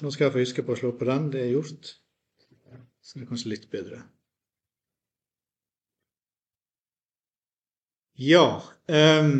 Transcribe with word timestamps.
Nå 0.00 0.10
skal 0.12 0.26
jeg 0.26 0.32
få 0.32 0.44
huske 0.44 0.64
på 0.64 0.72
å 0.72 0.78
slå 0.80 0.94
på 0.96 1.08
den. 1.08 1.28
Det 1.34 1.42
er 1.44 1.52
gjort. 1.52 1.92
Så 3.04 3.18
det 3.18 3.26
er 3.26 3.30
kanskje 3.32 3.52
litt 3.52 3.68
bedre. 3.72 4.00
Ja 8.20 8.60
um, 8.92 9.30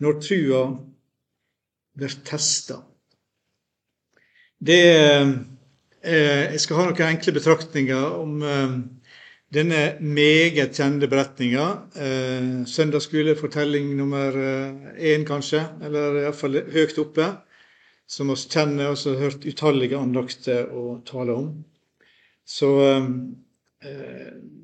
Når 0.00 0.20
trua 0.24 0.60
blir 1.94 2.14
testa 2.24 2.78
Det 4.56 4.80
uh, 5.28 5.34
Jeg 6.00 6.62
skal 6.64 6.80
ha 6.80 6.86
noen 6.88 7.04
enkle 7.10 7.34
betraktninger 7.36 8.16
om 8.22 8.40
uh, 8.40 8.78
denne 9.54 9.82
meget 10.00 10.74
kjente 10.74 11.06
beretninga. 11.12 11.66
Uh, 11.94 12.64
søndagsskolefortelling 12.66 13.92
nummer 13.96 14.34
én, 14.96 15.28
kanskje, 15.28 15.60
eller 15.84 16.24
iallfall 16.24 16.58
høyt 16.74 16.98
oppe. 17.04 17.28
Som 18.06 18.28
vi 18.32 18.36
kjenner 18.36 18.92
og 18.92 19.00
har 19.00 19.22
hørt 19.22 19.46
utallige 19.48 19.98
andakter 19.98 20.68
å 20.68 20.98
tale 21.08 21.32
om. 21.32 21.48
Så 22.44 22.68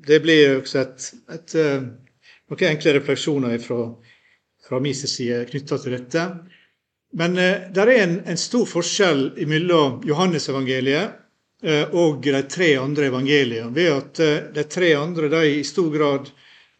det 0.05 0.19
blir 0.21 0.59
også 0.59 0.79
et, 0.81 1.07
et 1.33 1.55
noen 2.51 2.67
enkle 2.67 2.93
refleksjoner 2.97 3.57
fra, 3.63 3.85
fra 4.67 4.79
min 4.83 4.95
side 4.97 5.45
knytta 5.49 5.77
til 5.79 5.95
dette. 5.95 6.25
Men 7.17 7.37
eh, 7.39 7.67
det 7.71 7.81
er 7.83 7.91
en, 7.95 8.13
en, 8.27 8.39
stor 8.39 8.67
forskjell 8.69 9.25
mellom 9.49 9.99
Johannesevangeliet 10.07 11.17
eh, 11.63 11.91
og 11.91 12.21
de 12.23 12.43
tre 12.47 12.73
andre 12.79 13.09
evangeliene, 13.11 13.71
ved 13.75 13.91
at 13.91 14.21
eh, 14.23 14.37
de 14.55 14.63
tre 14.67 14.93
andre 14.99 15.31
de 15.31 15.41
i 15.57 15.65
stor 15.67 15.91
grad, 15.91 16.31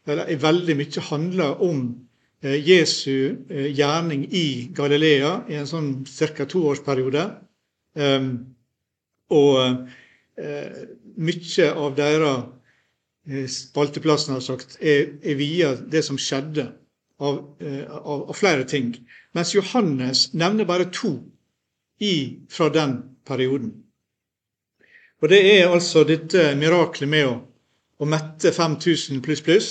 eller 0.08 0.32
veldig 0.40 0.78
mye, 0.80 1.06
handler 1.10 1.66
om 1.68 1.84
eh, 1.90 2.08
Jesu 2.42 3.46
eh, 3.50 3.68
gjerning 3.78 4.26
i 4.34 4.70
Galilea 4.74 5.34
i 5.52 5.60
en 5.60 5.70
sånn 5.70 5.92
ca. 6.06 6.48
toårsperiode. 6.50 7.28
Og 9.32 9.60
eh, 10.42 10.82
mye 11.22 11.68
av 11.70 11.94
deres 12.00 12.50
Eh, 13.30 13.48
spalteplassen 13.48 14.34
har 14.34 14.42
sagt, 14.42 14.78
er, 14.82 15.14
er 15.24 15.36
via 15.38 15.76
det 15.76 16.02
som 16.04 16.18
skjedde 16.18 16.72
av, 17.22 17.38
eh, 17.62 17.86
av, 17.86 18.30
av, 18.30 18.34
flere 18.34 18.66
ting. 18.66 18.96
Mens 19.38 19.54
Johannes 19.54 20.32
nevner 20.34 20.66
bare 20.66 20.90
to 20.90 21.20
i, 22.02 22.42
fra 22.50 22.70
den 22.70 22.98
perioden. 23.26 23.76
Og 25.22 25.30
Det 25.30 25.42
er 25.60 25.70
altså 25.70 26.04
dette 26.04 26.56
miraklet 26.58 27.10
med 27.10 27.28
å, 27.30 27.36
å 28.02 28.06
mette 28.10 28.50
5000 28.52 29.22
pluss 29.22 29.46
pluss, 29.46 29.70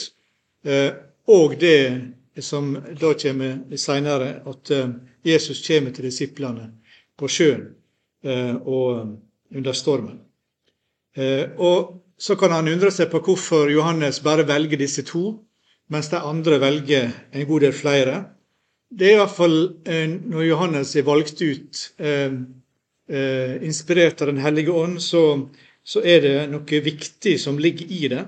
eh, 0.62 0.94
og 1.26 1.58
det 1.58 2.14
som 2.38 2.74
da 3.00 3.12
kommer 3.18 3.76
seinere, 3.76 4.42
at 4.46 4.70
Jesus 5.26 5.64
kommer 5.66 5.90
til 5.90 6.06
disiplene 6.06 6.68
på 7.18 7.28
sjøen 7.28 7.66
og 8.64 9.16
under 9.50 9.72
stormen. 9.74 10.20
Og 11.58 12.00
så 12.20 12.36
kan 12.36 12.52
han 12.52 12.68
undre 12.68 12.92
seg 12.92 13.08
på 13.12 13.22
hvorfor 13.24 13.70
Johannes 13.72 14.20
bare 14.22 14.44
velger 14.48 14.78
disse 14.80 15.02
to, 15.08 15.38
mens 15.90 16.10
de 16.12 16.20
andre 16.20 16.60
velger 16.62 17.10
en 17.32 17.46
god 17.48 17.64
del 17.64 17.74
flere. 17.74 18.16
Det 18.90 19.06
er 19.06 19.20
iallfall 19.20 19.56
fall 19.86 20.18
når 20.28 20.44
Johannes 20.48 20.92
er 20.98 21.06
valgt 21.06 21.40
ut, 21.40 21.80
eh, 21.98 22.32
eh, 23.08 23.54
inspirert 23.64 24.20
av 24.22 24.26
Den 24.26 24.42
hellige 24.42 24.72
ånd, 24.72 25.00
så, 25.02 25.48
så, 25.82 26.02
er 26.02 26.20
det 26.20 26.50
noe 26.50 26.82
viktig 26.84 27.38
som 27.40 27.58
ligger 27.58 27.86
i 27.86 28.08
det. 28.08 28.24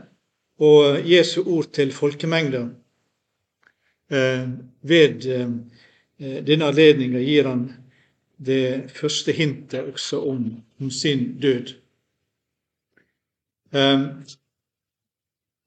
Og 0.63 1.03
Jesu 1.09 1.43
ord 1.43 1.73
til 1.75 1.93
folkemengder 1.93 2.69
eh, 2.69 2.71
ved 4.13 5.27
eh, 5.27 5.49
denne 6.45 6.69
anledninga 6.69 7.23
gir 7.25 7.49
han 7.49 7.65
det 8.43 8.91
første 8.93 9.33
hintet 9.33 9.93
også 9.95 10.21
om, 10.29 10.45
om 10.81 10.91
sin 10.91 11.39
død. 11.41 11.73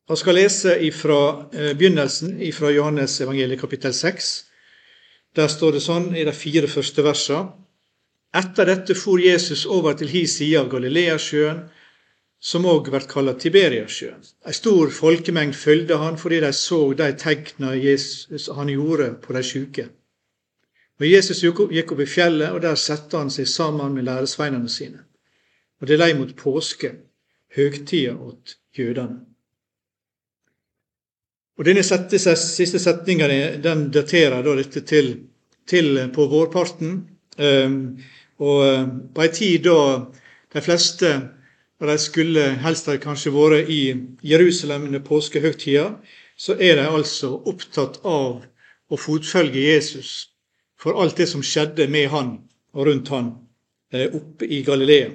Han 0.05 0.17
skal 0.17 0.37
lese 0.37 0.75
fra 0.93 1.49
eh, 1.53 1.73
begynnelsen 1.73 2.37
fra 2.53 2.69
Johannes 2.69 3.21
evangeliet 3.21 3.59
kapittel 3.59 3.93
6. 3.93 4.27
Der 5.35 5.47
står 5.49 5.71
det 5.75 5.81
sånn 5.81 6.11
i 6.15 6.25
de 6.27 6.33
fire 6.35 6.69
første 6.69 7.01
versene. 7.03 7.55
Etter 8.35 8.67
dette 8.69 8.95
for 8.99 9.17
Jesus 9.17 9.65
over 9.65 9.95
til 9.97 10.11
hi 10.11 10.25
side 10.27 10.59
av 10.59 10.69
Galileasjøen, 10.69 11.63
som 12.45 12.65
òg 12.69 12.91
blir 12.93 13.07
kalla 13.09 13.33
Tiberiasjøen. 13.41 14.21
Ei 14.45 14.53
stor 14.53 14.91
folkemengd 14.93 15.55
følgde 15.57 15.97
han 15.97 16.17
fordi 16.21 16.43
de 16.43 16.51
så 16.53 16.81
de 16.93 17.07
tegna 17.17 17.71
han 18.59 18.69
gjorde 18.69 19.07
på 19.23 19.33
de 19.33 19.41
sjuke. 19.43 19.85
Og 21.01 21.07
Jesus 21.09 21.41
gikk 21.43 21.91
opp 21.91 22.01
i 22.03 22.07
fjellet, 22.07 22.53
og 22.53 22.61
der 22.61 22.77
satte 22.79 23.17
han 23.17 23.31
seg 23.33 23.49
sammen 23.49 23.95
med 23.97 24.05
læresveinene 24.07 24.69
sine. 24.69 25.01
Og 25.81 25.89
det 25.89 25.97
lei 25.99 26.13
mot 26.15 26.35
påske 26.37 26.93
høgtida 27.55 28.13
åt 28.13 28.57
jødene. 28.77 29.25
Og 31.57 31.65
Denne 31.65 31.83
siste 31.83 32.79
setninga 32.79 33.27
den 33.63 33.89
daterer 33.91 34.43
da 34.43 34.55
dette 34.55 34.83
til, 34.85 35.15
til 35.67 35.97
på 36.13 36.27
vårparten. 36.31 36.97
Um, 37.39 37.97
og 38.39 38.61
eh, 38.67 38.87
på 39.15 39.23
ei 39.23 39.31
tid 39.31 39.63
da 39.63 39.79
de 40.55 40.61
fleste 40.63 41.11
og 41.79 41.87
de 41.89 41.97
skulle 41.99 42.43
helst 42.63 42.87
ha 42.87 42.95
kanskje 43.01 43.33
vært 43.35 43.69
i 43.71 43.81
Jerusalem 44.23 44.87
under 44.87 45.03
påskehøgtida, 45.03 45.89
så 46.37 46.55
er 46.59 46.79
de 46.79 46.87
altså 46.87 47.33
opptatt 47.47 47.99
av 48.03 48.45
å 48.89 48.99
fotfølge 48.99 49.67
Jesus 49.73 50.29
for 50.79 50.99
alt 51.01 51.17
det 51.17 51.27
som 51.31 51.43
skjedde 51.43 51.87
med 51.91 52.09
han 52.13 52.35
og 52.75 52.87
rundt 52.87 53.11
han 53.11 53.31
eh, 53.91 54.07
oppe 54.07 54.47
i 54.47 54.61
Galilea. 54.63 55.13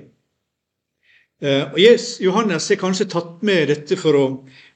Og 1.41 1.72
og 1.72 1.78
Johannes 2.21 2.71
er 2.71 2.77
kanskje 2.77 3.09
tatt 3.09 3.42
med 3.42 3.71
dette 3.71 3.97
for 3.97 4.16
å, 4.16 4.25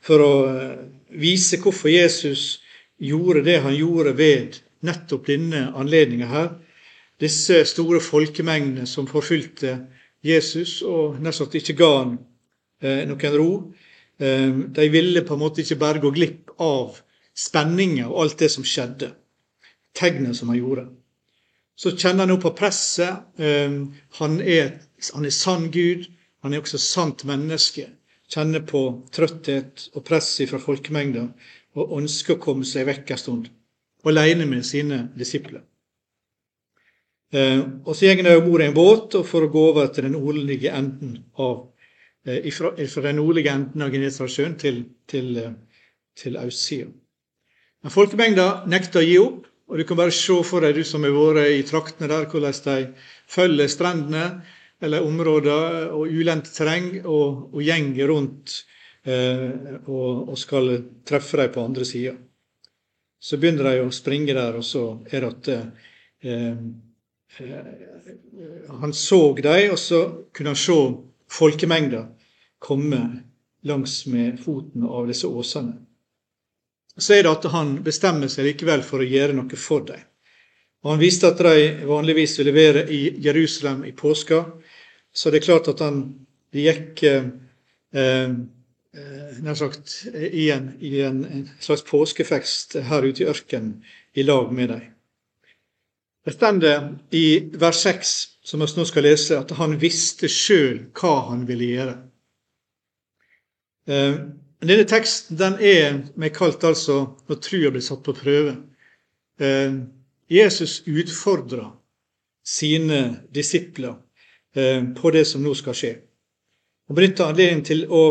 for 0.01 0.23
å 0.25 0.35
eh, 0.49 0.77
vise 1.13 1.59
hvorfor 1.61 1.93
Jesus 1.93 2.63
gjorde 2.97 3.45
det 3.45 3.59
han 3.61 3.75
gjorde 3.77 4.15
ved 4.17 4.61
nettopp 4.81 5.27
denne 5.29 5.67
anledninga 5.77 6.29
her. 6.31 6.49
Disse 7.21 7.65
store 7.69 8.01
folkemengdene 8.01 8.87
som 8.89 9.07
forfulgte 9.07 9.77
Jesus 10.25 10.79
og 10.83 11.19
nesten 11.23 11.59
ikke 11.61 11.77
ga 11.79 11.91
han 11.99 12.15
eh, 12.83 13.03
noen 13.09 13.37
ro. 13.39 13.51
Eh, 14.19 14.51
de 14.77 14.89
ville 14.93 15.25
på 15.27 15.37
en 15.37 15.43
måte 15.43 15.65
ikke 15.65 15.81
bare 15.81 16.03
gå 16.03 16.13
glipp 16.15 16.55
av 16.63 17.01
spenninga 17.35 18.09
og 18.09 18.21
alt 18.25 18.39
det 18.45 18.51
som 18.55 18.67
skjedde. 18.67 19.13
Tegnet 19.95 20.37
som 20.39 20.51
han 20.51 20.59
gjorde. 20.59 20.89
Så 21.77 21.93
kjenner 21.95 22.25
han 22.25 22.33
nå 22.35 22.39
på 22.43 22.55
presset. 22.57 23.27
Eh, 23.39 23.77
han, 24.21 24.41
er, 24.41 24.79
han 25.13 25.29
er 25.29 25.35
sann 25.35 25.69
Gud. 25.75 26.09
Han 26.45 26.53
er 26.53 26.61
også 26.61 26.77
sant 26.77 27.23
menneske, 27.25 27.87
kjenner 28.29 28.61
på 28.69 28.81
trøtthet 29.17 29.87
og 29.97 30.05
press 30.05 30.35
fra 30.51 30.59
folkemengda 30.61 31.23
og 31.81 31.95
ønsker 31.97 32.37
å 32.37 32.43
komme 32.43 32.69
seg 32.69 32.85
vekk 32.85 33.15
en 33.15 33.21
stund, 33.23 33.47
alene 34.05 34.45
med 34.51 34.67
sine 34.69 35.07
disipler. 35.17 35.63
Eh, 37.35 37.61
og 37.85 37.97
Så 37.97 38.15
går 38.15 38.23
de 38.23 38.37
om 38.39 38.45
bord 38.47 38.63
i 38.63 38.67
en 38.69 38.75
båt 38.77 39.17
for 39.27 39.43
å 39.43 39.51
gå 39.51 39.63
over 39.73 39.89
til 39.91 40.07
den 40.07 40.15
nordlige 40.15 40.71
enden 40.71 41.17
av 41.35 41.71
eh, 42.27 42.51
fra, 42.55 42.71
den 42.77 43.19
nordlige 43.19 43.51
enden 43.51 43.83
av 43.83 43.91
Genesaretsjøen 43.91 44.55
til, 44.61 44.85
til, 45.11 45.33
eh, 45.43 45.57
til 46.15 46.39
østsida. 46.39 46.93
Men 47.83 47.93
folkemengda 47.93 48.47
nekter 48.71 49.03
å 49.03 49.09
gi 49.09 49.17
opp, 49.19 49.49
og 49.69 49.81
du 49.81 49.85
kan 49.89 49.99
bare 49.99 50.15
se 50.15 50.37
for 50.47 50.63
deg, 50.63 50.77
du 50.79 50.87
som 50.87 51.03
har 51.03 51.13
vært 51.17 51.57
i 51.57 51.65
traktene 51.67 52.09
der, 52.13 52.29
hvordan 52.31 52.55
de 52.69 52.77
følger 53.35 53.73
strendene 53.73 54.25
eller 54.85 55.07
områder 55.07 55.91
og 55.97 56.13
ulendt 56.13 56.53
terreng 56.55 57.01
og, 57.03 57.51
og 57.55 57.61
gjenger 57.65 58.11
rundt 58.13 58.55
eh, 59.09 59.51
og, 59.89 60.31
og, 60.31 60.39
skal 60.39 60.71
treffe 61.09 61.41
dem 61.41 61.53
på 61.55 61.65
andre 61.65 61.89
sida. 61.89 62.15
Så 63.19 63.41
begynner 63.41 63.71
de 63.71 63.85
å 63.87 63.93
springe 63.95 64.37
der, 64.37 64.59
og 64.61 64.67
så 64.69 64.85
er 65.11 65.25
det 65.25 65.31
at 65.33 65.53
eh, 65.55 66.59
Han 68.69 68.95
så 68.95 69.21
dem, 69.35 69.71
og 69.73 69.79
så 69.79 70.01
kunne 70.33 70.53
han 70.53 70.61
se 70.61 70.79
folkemengder 71.31 72.07
komme 72.63 73.01
langs 73.65 74.07
med 74.07 74.39
foten 74.45 74.85
av 74.85 75.09
disse 75.09 75.27
åsene. 75.27 75.79
Så 76.97 77.17
er 77.17 77.25
det 77.25 77.33
at 77.33 77.47
han 77.51 77.79
bestemmer 77.83 78.31
seg 78.31 78.47
likevel 78.47 78.85
for 78.87 79.03
å 79.03 79.09
gjøre 79.09 79.35
noe 79.35 79.59
for 79.59 79.87
dem. 79.89 80.03
Og 80.85 80.91
Han 80.93 81.01
visste 81.01 81.31
at 81.33 81.41
de 81.41 81.87
vanligvis 81.89 82.37
ville 82.39 82.53
være 82.53 82.85
i 82.93 83.17
Jerusalem 83.25 83.87
i 83.89 83.93
påska, 83.97 84.45
så 85.15 85.31
det 85.31 85.41
er 85.41 85.47
klart 85.47 85.71
at 85.73 85.81
han 85.81 86.03
gikk 86.55 87.03
eh, 87.09 87.31
eh, 87.97 88.35
nær 89.43 89.59
sagt 89.59 89.95
i, 90.13 90.51
en, 90.53 90.75
i 90.81 91.01
en, 91.07 91.49
slags 91.61 91.83
påskefest 91.89 92.77
her 92.85 93.07
ute 93.07 93.25
i 93.25 93.29
ørkenen 93.31 93.79
i 94.15 94.27
lag 94.27 94.53
med 94.53 94.75
dem. 94.75 94.94
Det 96.25 96.33
står 96.33 96.65
i 97.11 97.51
vers 97.53 97.77
6, 97.77 98.29
som 98.43 98.61
vi 98.61 98.67
nå 98.77 98.85
skal 98.89 99.05
lese, 99.05 99.37
at 99.39 99.51
han 99.59 99.77
visste 99.81 100.29
sjøl 100.29 100.87
hva 100.97 101.19
han 101.29 101.45
ville 101.49 101.69
gjøre. 101.69 101.97
Eh, 103.89 104.15
denne 104.65 104.87
teksten 104.89 105.37
den 105.37 105.59
er 105.61 105.99
meg 106.17 106.33
kalt 106.33 106.65
altså 106.65 106.97
når 107.29 107.41
trua 107.45 107.73
blir 107.75 107.85
satt 107.85 108.01
på 108.07 108.17
prøve. 108.17 108.57
Eh, 109.37 109.77
Jesus 110.33 110.81
utfordrer 110.89 111.75
sine 112.45 113.03
disipler 113.29 113.99
eh, 114.57 114.81
på 114.97 115.13
det 115.13 115.27
som 115.29 115.45
nå 115.45 115.53
skal 115.55 115.77
skje. 115.77 115.93
Og 116.89 116.97
benytter 116.97 117.29
anledningen 117.29 117.69
til 117.69 117.85
å 117.93 118.05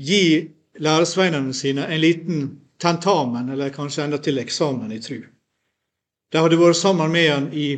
gi 0.00 0.48
læresveinene 0.80 1.52
sine 1.52 1.84
en 1.92 2.00
liten 2.00 2.44
tentamen, 2.80 3.52
eller 3.52 3.72
kanskje 3.72 4.08
enda 4.08 4.18
til 4.18 4.40
eksamen 4.40 4.92
i 4.92 5.00
tru. 5.04 5.20
De 6.34 6.42
hadde 6.42 6.58
vært 6.58 6.80
sammen 6.80 7.12
med 7.14 7.28
han 7.30 7.44
i, 7.54 7.68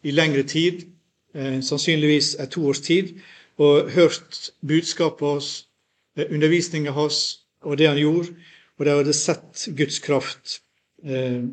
i 0.00 0.12
lengre 0.14 0.46
tid, 0.48 0.86
eh, 1.36 1.58
sannsynligvis 1.60 2.34
et 2.40 2.54
to 2.54 2.64
års 2.70 2.80
tid, 2.80 3.12
og 3.60 3.90
hørt 3.92 4.38
budskapet 4.64 5.28
hans, 5.28 5.50
eh, 6.16 6.24
undervisninga 6.30 6.96
hans 6.96 7.42
og 7.60 7.76
det 7.78 7.90
han 7.90 8.00
gjorde, 8.00 8.32
og 8.78 8.86
de 8.86 8.96
hadde 8.96 9.12
sett 9.16 9.68
Guds 9.76 9.98
kraft 10.04 10.60
eh, 11.04 11.44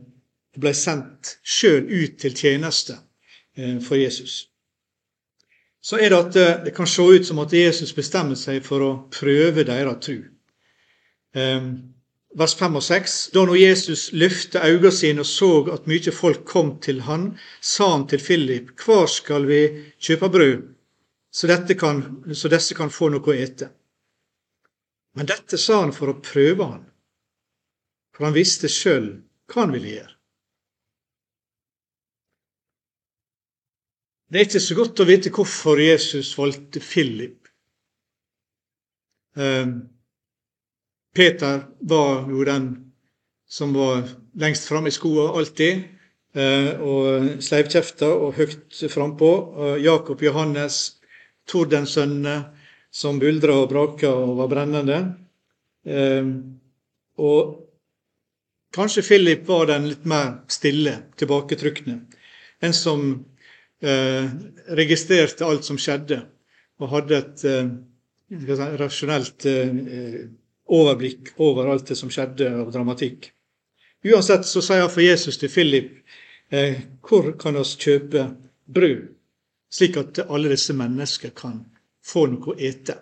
ble 0.56 0.74
sendt 0.77 1.38
sjøl 1.44 1.88
ut 1.89 2.18
til 2.21 2.36
tjeneste 2.38 2.95
eh, 3.57 3.80
for 3.83 4.00
Jesus. 4.00 4.45
Så 5.83 6.00
er 6.00 6.13
det 6.13 6.19
at 6.19 6.39
eh, 6.39 6.54
det 6.68 6.75
kan 6.75 6.88
se 6.88 7.04
ut 7.04 7.27
som 7.27 7.44
at 7.44 7.54
Jesus 7.54 7.92
bestemmer 7.95 8.39
seg 8.39 8.63
for 8.63 8.88
å 8.88 8.94
prøve 9.12 9.68
deres 9.68 10.00
tru. 10.06 10.21
Vers 12.35 12.56
5 12.57 12.75
og 12.80 12.83
6. 12.83 13.15
Da 13.33 13.44
når 13.45 13.59
Jesus 13.62 14.07
løfte 14.13 14.62
øynene 14.65 14.91
sine 14.91 15.21
og 15.21 15.30
så 15.30 15.51
at 15.74 15.88
mye 15.89 16.12
folk 16.12 16.45
kom 16.50 16.80
til 16.81 17.03
han, 17.06 17.33
sa 17.62 17.91
han 17.91 18.07
til 18.09 18.21
Philip, 18.21 18.71
hvor 18.85 19.06
skal 19.06 19.45
vi 19.47 19.62
kjøpe 20.01 20.30
brød, 20.33 20.63
så, 21.33 21.47
kan, 21.80 22.01
så 22.33 22.50
disse 22.50 22.77
kan 22.77 22.89
få 22.94 23.09
noe 23.13 23.25
å 23.25 23.38
ete? 23.38 23.69
Men 25.13 25.30
dette 25.30 25.59
sa 25.62 25.83
han 25.83 25.94
for 25.94 26.09
å 26.09 26.19
prøve 26.25 26.65
han, 26.65 26.83
for 28.13 28.25
han 28.25 28.35
visste 28.38 28.69
sjøl 28.69 29.12
hva 29.50 29.65
han 29.65 29.74
ville 29.75 29.94
gjøre. 29.94 30.13
Det 34.33 34.39
er 34.39 34.47
ikke 34.47 34.65
så 34.65 34.75
godt 34.77 35.01
å 35.03 35.06
vite 35.06 35.30
hvorfor 35.30 35.77
Jesus 35.77 36.31
valgte 36.33 36.81
Philip. 36.81 37.38
Ehm, 39.38 39.93
Peter 41.13 41.68
var 41.80 42.30
jo 42.30 42.44
den 42.48 42.69
som 43.50 43.74
var 43.74 44.07
lengst 44.39 44.65
framme 44.65 44.89
i 44.89 44.95
skoa 44.95 45.30
alltid, 45.38 45.83
eh, 46.33 46.71
og 46.81 47.44
sleivkjefta 47.44 48.10
og 48.10 48.33
høyt 48.39 48.81
frampå. 48.89 49.31
Jakob 49.83 50.24
Johannes, 50.25 50.98
Tordensønnene, 51.50 52.38
som 52.94 53.19
buldra 53.21 53.57
og 53.63 53.69
braka 53.71 54.10
og 54.13 54.38
var 54.38 54.50
brennende. 54.51 55.00
Ehm, 55.86 56.33
og 57.18 57.56
kanskje 58.74 59.04
Philip 59.07 59.48
var 59.48 59.71
den 59.71 59.89
litt 59.89 60.06
mer 60.09 60.44
stille, 60.51 60.95
tilbaketrukne. 61.18 61.98
En 62.63 62.75
som 62.77 63.07
eh, 63.81 64.30
registrerte 64.77 65.45
alt 65.48 65.66
som 65.68 65.80
skjedde, 65.81 66.21
og 66.81 66.94
hadde 66.94 67.19
et 67.19 67.45
eh, 67.50 67.74
si, 68.30 68.69
rasjonelt 68.81 69.50
eh, 69.50 70.21
overblikk 70.69 71.33
over 71.44 71.68
alt 71.71 71.88
det 71.88 71.98
som 72.00 72.12
skjedde 72.12 72.50
av 72.62 72.71
dramatikk. 72.71 73.31
Uansett 74.04 74.45
så 74.45 74.62
sier 74.63 74.89
for 74.92 75.04
Jesus 75.04 75.38
til 75.39 75.51
Philip 75.51 75.92
eh, 76.51 76.80
hvor 77.04 77.31
kan 77.39 77.56
oss 77.60 77.75
kjøpe 77.80 78.27
brød, 78.65 79.07
slik 79.71 79.98
at 80.00 80.24
alle 80.27 80.51
disse 80.51 80.75
mennesker 80.75 81.33
kan 81.36 81.62
få 82.04 82.27
noe 82.31 82.54
å 82.54 82.57
ete. 82.60 82.98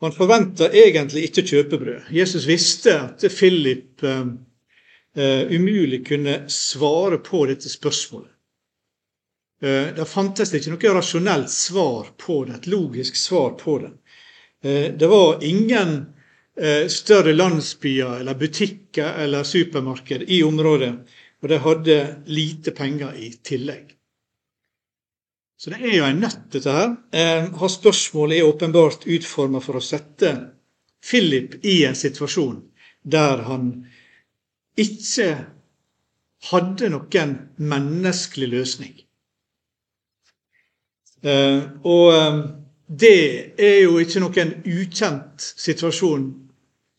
Han 0.00 0.12
forventa 0.16 0.70
egentlig 0.72 1.26
ikke 1.28 1.44
kjøpebrød. 1.44 2.12
Jesus 2.16 2.46
visste 2.48 2.96
at 3.02 3.24
Philip 3.36 4.04
eh, 4.04 4.26
eh, 5.16 5.42
umulig 5.52 6.06
kunne 6.08 6.42
svare 6.48 7.20
på 7.24 7.44
dette 7.50 7.68
spørsmålet. 7.68 8.32
Eh, 9.62 9.90
det 9.96 10.08
fantes 10.08 10.54
ikke 10.56 10.72
noe 10.72 10.94
rasjonelt 10.96 11.52
svar 11.52 12.14
på 12.16 12.44
det, 12.48 12.62
et 12.62 12.70
logisk 12.72 13.16
svar 13.16 13.52
på 13.60 13.76
det. 13.82 13.92
Eh, 14.62 14.92
det 14.92 15.06
var 15.06 15.44
ingen 15.44 15.94
eh, 16.56 16.86
større 16.88 17.32
landsbyer 17.32 18.20
eller 18.20 18.34
butikker 18.34 19.14
eller 19.24 19.44
supermarked 19.44 20.26
i 20.28 20.42
området, 20.42 20.92
og 21.42 21.48
de 21.48 21.58
hadde 21.64 21.98
lite 22.26 22.74
penger 22.76 23.16
i 23.16 23.30
tillegg. 23.42 23.96
Så 25.60 25.70
det 25.72 25.80
er 25.84 25.98
jo 25.98 26.06
en 26.08 26.20
nøtt, 26.22 26.46
dette 26.54 26.72
her. 26.72 26.94
Hans 27.60 27.74
spørsmål 27.76 28.32
er 28.32 28.46
åpenbart 28.48 29.04
utforma 29.04 29.60
for 29.60 29.76
å 29.76 29.84
sette 29.84 30.30
Philip 31.04 31.58
i 31.64 31.82
en 31.84 31.96
situasjon 31.96 32.62
der 33.02 33.42
han 33.44 33.66
ikke 34.80 35.28
hadde 36.50 36.90
noen 36.92 37.36
menneskelig 37.60 38.48
løsning. 38.54 38.94
Eh, 41.20 41.60
og 41.84 42.06
eh, 42.14 42.38
det 42.90 43.54
er 43.62 43.82
jo 43.84 43.98
ikke 44.02 44.20
noen 44.22 44.48
ukjent 44.66 45.44
situasjon 45.62 46.24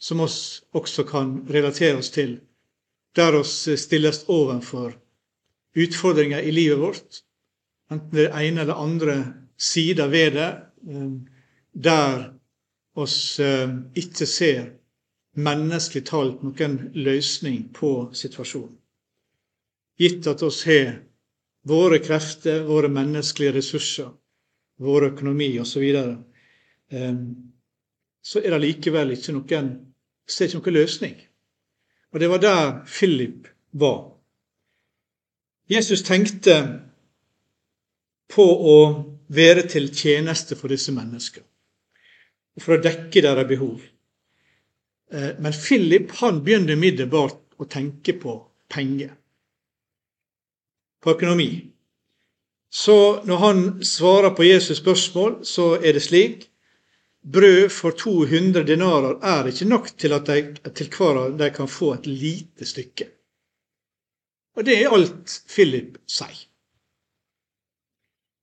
som 0.02 0.22
oss 0.24 0.64
også 0.72 1.04
kan 1.10 1.34
relatere 1.52 2.00
oss 2.00 2.12
til, 2.16 2.38
der 3.16 3.36
oss 3.36 3.68
stilles 3.78 4.24
overfor 4.32 4.94
utfordringer 5.76 6.40
i 6.40 6.54
livet 6.56 6.80
vårt, 6.80 7.22
enten 7.92 8.16
det 8.16 8.30
er 8.30 8.40
ene 8.40 8.64
eller 8.64 8.80
andre 8.80 9.18
sider 9.60 10.08
ved 10.08 10.38
det, 10.40 10.52
eh, 10.88 11.12
der 11.72 12.32
oss 12.96 13.40
ikke 13.96 14.26
ser 14.28 14.72
menneskelig 15.40 16.06
talt 16.08 16.42
noen 16.44 16.78
løsning 16.94 17.70
på 17.74 18.12
situasjonen. 18.16 18.76
Gitt 20.00 20.28
at 20.28 20.44
oss 20.44 20.64
har 20.68 20.98
våre 21.68 22.00
krefter, 22.04 22.64
våre 22.68 22.90
menneskelige 22.92 23.56
ressurser, 23.60 24.10
vår 24.82 25.12
økonomi 25.12 25.54
osv., 25.62 25.88
så, 26.92 27.08
så 28.22 28.42
er 28.42 28.54
det 28.54 28.62
likevel 28.66 29.14
ikke 29.16 29.34
noen, 29.36 29.70
ikke 30.28 30.58
noen 30.58 30.76
løsning. 30.76 31.16
Og 32.12 32.20
det 32.20 32.30
var 32.30 32.42
der 32.44 32.66
Philip 32.86 33.48
var. 33.72 34.12
Jesus 35.72 36.04
tenkte 36.04 36.58
på 38.32 38.44
å 38.44 38.78
være 39.32 39.64
til 39.72 39.88
tjeneste 39.96 40.58
for 40.60 40.72
disse 40.72 40.92
menneskene, 40.96 41.48
for 42.60 42.76
å 42.76 42.84
dekke 42.84 43.24
deres 43.24 43.48
behov. 43.48 43.80
Eh, 45.12 45.32
men 45.40 45.56
Philip 45.56 46.12
han 46.20 46.42
begynte 46.44 46.76
umiddelbart 46.76 47.40
å 47.62 47.68
tenke 47.72 48.18
på 48.20 48.36
penger 48.72 49.14
på 51.02 51.16
økonomi. 51.16 51.50
Så 52.72 53.22
når 53.28 53.38
han 53.38 53.64
svarer 53.84 54.32
på 54.36 54.44
Jesus' 54.48 54.80
spørsmål, 54.80 55.42
så 55.46 55.76
er 55.76 55.94
det 55.94 56.04
slik 56.08 56.48
Brød 57.22 57.70
for 57.70 57.92
200 57.92 58.64
denarer 58.66 59.20
er 59.22 59.48
ikke 59.52 59.66
nok 59.70 59.92
til 59.98 60.14
at 60.16 60.26
de, 60.26 60.72
til 60.74 60.88
hver 60.90 61.20
av 61.22 61.36
de 61.38 61.50
kan 61.54 61.68
få 61.70 61.92
et 61.94 62.08
lite 62.08 62.66
stykke. 62.66 63.06
Og 64.58 64.66
det 64.66 64.80
er 64.80 64.96
alt 64.96 65.36
Philip 65.52 66.00
sier. 66.10 66.40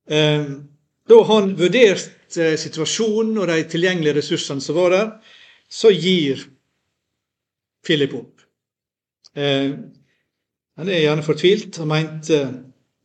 Ehm, 0.08 0.54
da 1.11 1.18
han 1.28 1.50
vurderte 1.58 2.52
situasjonen 2.62 3.42
og 3.42 3.50
de 3.50 3.64
tilgjengelige 3.68 4.20
ressursene 4.20 4.62
som 4.62 4.78
var 4.78 4.94
der, 4.94 5.11
så 5.68 5.90
gir 5.90 6.47
Philip 7.85 8.14
opp. 8.14 8.47
Ehm, 9.35 9.75
han 10.78 10.88
er 10.88 11.02
gjerne 11.02 11.26
fortvilt 11.26 11.76
Han 11.82 11.90
mente 11.90 12.38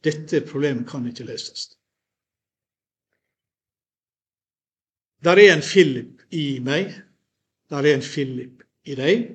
dette 0.03 0.41
problemet 0.47 0.87
kan 0.89 1.05
ikke 1.07 1.27
løses. 1.27 1.71
Der 5.23 5.39
er 5.39 5.53
en 5.53 5.61
Philip 5.63 6.21
i 6.31 6.59
meg. 6.59 6.91
Der 7.69 7.77
er 7.77 7.95
en 7.95 8.03
Philip 8.03 8.63
i 8.83 8.95
deg. 8.95 9.29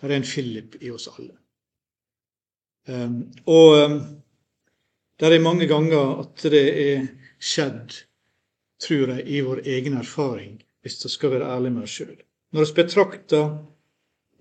Der 0.00 0.08
er 0.10 0.16
en 0.16 0.26
Philip 0.26 0.74
i 0.80 0.90
oss 0.90 1.08
alle. 1.12 1.36
Um, 2.88 3.30
og 3.46 3.76
um, 3.84 4.00
det 5.20 5.28
er 5.30 5.44
mange 5.44 5.68
ganger 5.70 6.16
at 6.24 6.42
det 6.50 6.64
er 6.82 7.04
skjedd, 7.38 7.94
tror 8.82 9.14
jeg, 9.14 9.26
i 9.26 9.40
vår 9.46 9.62
egen 9.62 9.94
erfaring, 10.00 10.56
hvis 10.82 10.98
vi 11.04 11.12
skal 11.14 11.30
være 11.36 11.46
ærlige 11.54 11.76
med 11.76 11.86
oss 11.86 11.94
sjøl. 12.00 12.16
Når 12.52 12.64
vi 12.64 12.82
betrakter 12.82 13.52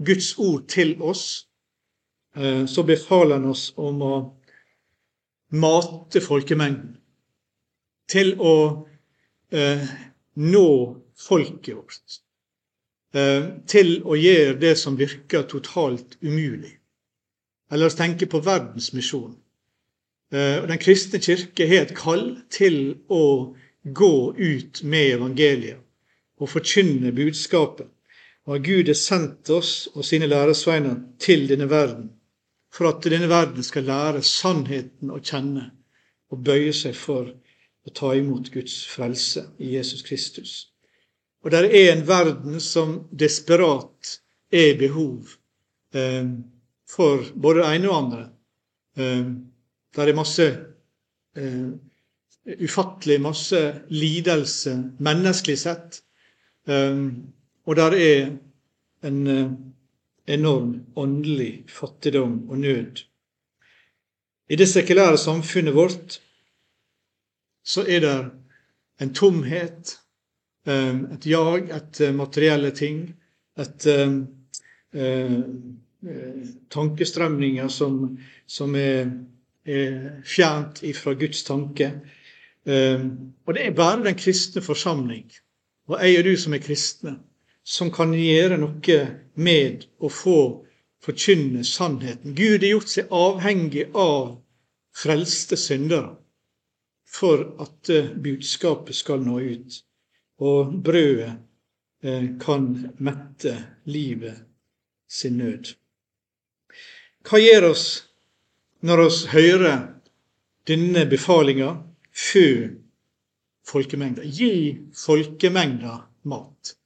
Guds 0.01 0.33
ord 0.41 0.65
til 0.67 0.95
oss, 1.01 1.45
uh, 2.37 2.65
så 2.65 2.83
befaler 2.83 3.37
han 3.37 3.51
oss 3.53 3.69
om 3.77 4.01
å 4.01 4.15
mate 5.51 6.21
folkemengden. 6.23 6.97
Til 8.11 8.33
å 8.39 8.55
eh, 9.51 9.87
nå 10.35 10.67
folket 11.19 11.75
vårt. 11.75 12.19
Eh, 13.15 13.47
til 13.67 13.97
å 14.07 14.17
gjøre 14.19 14.57
det 14.59 14.75
som 14.79 14.97
virker 14.99 15.47
totalt 15.51 16.17
umulig. 16.23 16.73
Eller 17.71 17.91
å 17.91 17.95
tenke 17.95 18.27
på 18.31 18.41
verdensmisjonen. 18.43 19.37
Eh, 20.31 20.63
den 20.67 20.79
kristne 20.79 21.19
kirke 21.23 21.67
har 21.67 21.85
et 21.85 21.95
kall 21.95 22.25
til 22.51 22.97
å 23.11 23.23
gå 23.83 24.15
ut 24.37 24.83
med 24.83 25.17
evangeliet 25.17 25.79
og 26.41 26.49
forkynne 26.49 27.11
budskapet. 27.15 27.89
Og 28.49 28.63
Gud 28.65 28.89
har 28.89 28.97
sendt 28.97 29.49
oss 29.53 29.85
og 29.93 30.05
sine 30.07 30.27
læresveiner 30.31 30.97
til 31.21 31.45
denne 31.51 31.67
verden 31.69 32.09
for 32.71 32.87
at 32.87 33.03
denne 33.03 33.29
verden 33.29 33.63
skal 33.63 33.87
lære 33.89 34.23
sannheten 34.25 35.11
å 35.11 35.19
kjenne, 35.19 35.69
og 36.31 36.43
bøye 36.47 36.71
seg 36.75 36.95
for 36.95 37.27
å 37.27 37.93
ta 37.97 38.13
imot 38.15 38.51
Guds 38.53 38.85
frelse 38.87 39.49
i 39.59 39.73
Jesus 39.75 40.03
Kristus. 40.07 40.53
Og 41.43 41.51
det 41.51 41.65
er 41.67 41.91
en 41.91 42.03
verden 42.07 42.59
som 42.61 43.01
desperat 43.11 44.17
er 44.53 44.75
behov 44.79 45.33
eh, 45.97 46.27
for 46.87 47.25
både 47.35 47.63
det 47.63 47.71
ene 47.75 47.89
og 47.89 47.97
andre. 47.97 48.25
Eh, 48.97 49.31
det 49.91 50.05
er 50.05 50.15
masse 50.15 50.47
eh, 51.35 51.71
ufattelig 52.61 53.19
masse 53.21 53.61
lidelse 53.89 54.75
menneskelig 54.99 55.57
sett. 55.59 56.01
Eh, 56.69 57.03
og 57.65 57.75
der 57.81 57.97
er 57.97 58.31
en 59.03 59.27
eh, 59.27 59.51
enorm 60.31 60.85
åndelig 60.95 61.65
fattigdom 61.69 62.49
og 62.49 62.59
nød. 62.59 63.03
I 64.49 64.55
det 64.55 64.67
sekulære 64.67 65.17
samfunnet 65.17 65.75
vårt 65.75 66.19
så 67.63 67.85
er 67.87 67.99
det 68.03 68.15
en 69.01 69.13
tomhet, 69.13 69.97
eh, 70.67 70.95
et 71.13 71.25
jag 71.25 71.69
etter 71.69 72.11
materielle 72.13 72.71
ting, 72.71 73.13
et 73.57 73.85
eh, 73.85 74.19
tankestrømninger 76.69 77.67
som, 77.67 78.17
som 78.47 78.75
er, 78.75 79.11
er, 79.65 80.21
fjernt 80.25 80.83
ifra 80.83 81.13
Guds 81.13 81.43
tanke. 81.43 81.91
Og 82.65 83.53
det 83.55 83.63
er 83.65 83.75
bare 83.77 84.03
den 84.03 84.17
kristne 84.17 84.61
forsamling, 84.61 85.31
og 85.87 86.01
jeg 86.03 86.19
og 86.19 86.25
du 86.25 86.35
som 86.37 86.53
er 86.53 86.61
kristne, 86.65 87.15
som 87.63 87.91
kan 87.93 88.13
gjøre 88.13 88.57
noe 88.61 88.99
med 89.35 89.85
å 90.01 90.09
få 90.09 90.39
forkynne 91.01 91.63
sannheten. 91.65 92.35
Gud 92.35 92.61
har 92.61 92.75
gjort 92.75 92.93
seg 92.93 93.13
avhengig 93.13 93.87
av 93.97 94.37
frelste 94.95 95.57
syndere 95.57 96.15
for 97.11 97.43
at 97.61 97.89
eh, 97.89 98.11
budskapet 98.15 98.95
skal 98.95 99.23
nå 99.25 99.39
ut. 99.39 99.79
Og 100.41 100.73
brødet 100.83 101.33
eh, 102.03 102.27
kan 102.41 102.67
mette 102.97 103.55
livet 103.85 104.45
sin 105.11 105.37
nød. 105.41 105.73
Hva 107.27 107.41
gjør 107.41 107.71
oss 107.71 107.87
når 108.81 109.03
oss 109.05 109.23
hører 109.33 109.83
denne 110.69 111.05
befalinga 111.09 111.75
før 112.09 112.71
folkemengda? 113.67 114.25
Gi 114.25 114.79
folkemengda 114.97 115.99
mat. 116.31 116.77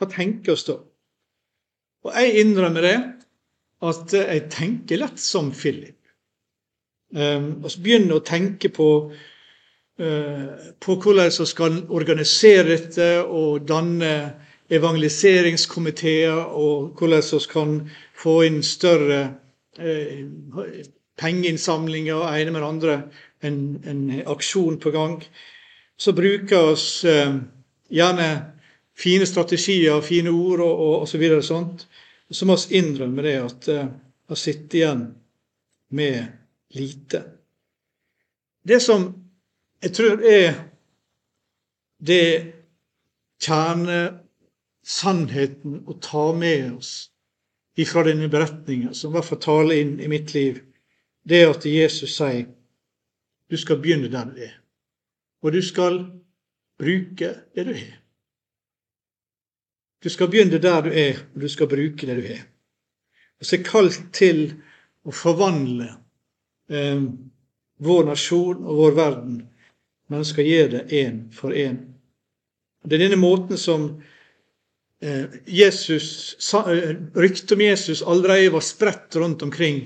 Hva 0.00 0.08
tenker 0.08 0.54
oss 0.56 0.64
da? 0.64 0.78
Og 2.08 2.14
jeg 2.16 2.40
innrømmer 2.40 2.86
det 2.86 2.98
at 3.84 4.14
jeg 4.16 4.46
tenker 4.52 5.00
lett 5.00 5.20
som 5.20 5.50
Philip. 5.52 5.96
Um, 7.10 7.64
og 7.64 7.72
så 7.72 7.80
begynner 7.82 8.20
å 8.20 8.24
tenke 8.24 8.70
på, 8.72 8.88
uh, 10.00 10.46
på 10.80 10.96
hvordan 10.96 11.32
vi 11.34 11.46
skal 11.48 11.80
organisere 11.88 12.68
dette 12.70 13.08
og 13.24 13.66
danne 13.68 14.12
evangeliseringskomiteer, 14.70 16.38
og 16.54 16.94
hvordan 16.98 17.26
vi 17.26 17.40
kan 17.50 17.74
få 18.14 18.36
inn 18.46 18.60
større 18.62 19.20
uh, 19.80 20.70
pengeinnsamlinger 21.20 22.20
og 22.20 22.30
ene 22.30 22.54
med 22.54 22.68
andre, 22.68 23.02
en, 23.42 23.58
en, 23.88 24.06
aksjon 24.28 24.78
på 24.80 24.92
gang. 24.94 25.18
Så 25.98 26.14
bruker 26.16 26.70
vi 26.70 27.10
uh, 27.10 27.36
gjerne 27.90 28.30
fine 29.00 29.26
strategier 29.26 29.96
og 29.96 30.04
fine 30.04 30.30
ord 30.30 30.60
og, 30.60 30.74
og, 30.74 31.00
og 31.00 31.08
så 31.08 31.18
videre. 31.18 31.38
og 31.40 31.44
Sånt. 31.44 31.88
Så 32.30 32.46
må 32.46 32.56
vi 32.56 32.76
innrømme 32.78 33.22
det 33.26 33.36
at 33.40 33.68
vi 33.68 33.78
uh, 34.30 34.36
sitter 34.38 34.78
igjen 34.78 35.14
med 35.90 36.26
lite. 36.76 37.22
Det 38.62 38.82
som 38.82 39.14
jeg 39.82 39.92
tror 39.96 40.20
er 40.28 40.54
det 42.00 42.52
kjernesannheten 43.40 45.84
å 45.88 45.92
ta 46.02 46.32
med 46.36 46.72
oss 46.76 47.10
ifra 47.80 48.04
denne 48.04 48.28
beretninga, 48.28 48.94
som 48.94 49.10
i 49.10 49.12
hvert 49.16 49.28
fall 49.30 49.40
taler 49.40 49.74
inn 49.80 50.00
i 50.04 50.08
mitt 50.12 50.34
liv, 50.36 50.60
det 51.24 51.36
er 51.40 51.50
at 51.52 51.64
Jesus 51.66 52.16
sier 52.18 52.46
du 53.50 53.56
skal 53.58 53.80
begynne 53.82 54.08
der 54.12 54.24
du 54.28 54.34
er. 54.44 54.54
Og 55.42 55.52
du 55.56 55.62
skal 55.64 56.04
bruke 56.78 57.34
det 57.56 57.64
du 57.66 57.72
har. 57.74 57.96
Du 60.00 60.08
skal 60.08 60.30
begynne 60.32 60.58
der 60.58 60.82
du 60.86 60.90
er, 60.96 61.20
og 61.34 61.42
du 61.42 61.48
skal 61.48 61.68
bruke 61.68 62.06
det 62.08 62.16
du 62.16 62.24
har. 62.24 62.44
Og 63.40 63.46
så 63.46 63.56
er 63.56 63.66
kalt 63.66 64.00
til 64.16 64.46
å 65.04 65.12
forvandle 65.16 65.90
eh, 66.72 67.02
vår 67.80 68.06
nasjon 68.08 68.62
og 68.64 68.80
vår 68.80 68.96
verden, 68.96 69.42
men 70.10 70.26
skal 70.26 70.48
gjøre 70.48 70.70
det 70.78 71.02
én 71.02 71.20
for 71.36 71.56
én. 71.56 71.78
Det 72.84 72.96
er 72.96 73.04
denne 73.04 73.20
måten 73.20 73.60
som 73.60 73.90
eh, 75.04 75.36
Jesus, 75.48 76.36
eh, 76.56 76.94
ryktet 77.16 77.56
om 77.56 77.64
Jesus 77.64 78.02
allerede 78.02 78.54
var 78.54 78.64
spredt 78.64 79.16
rundt 79.20 79.44
omkring 79.44 79.82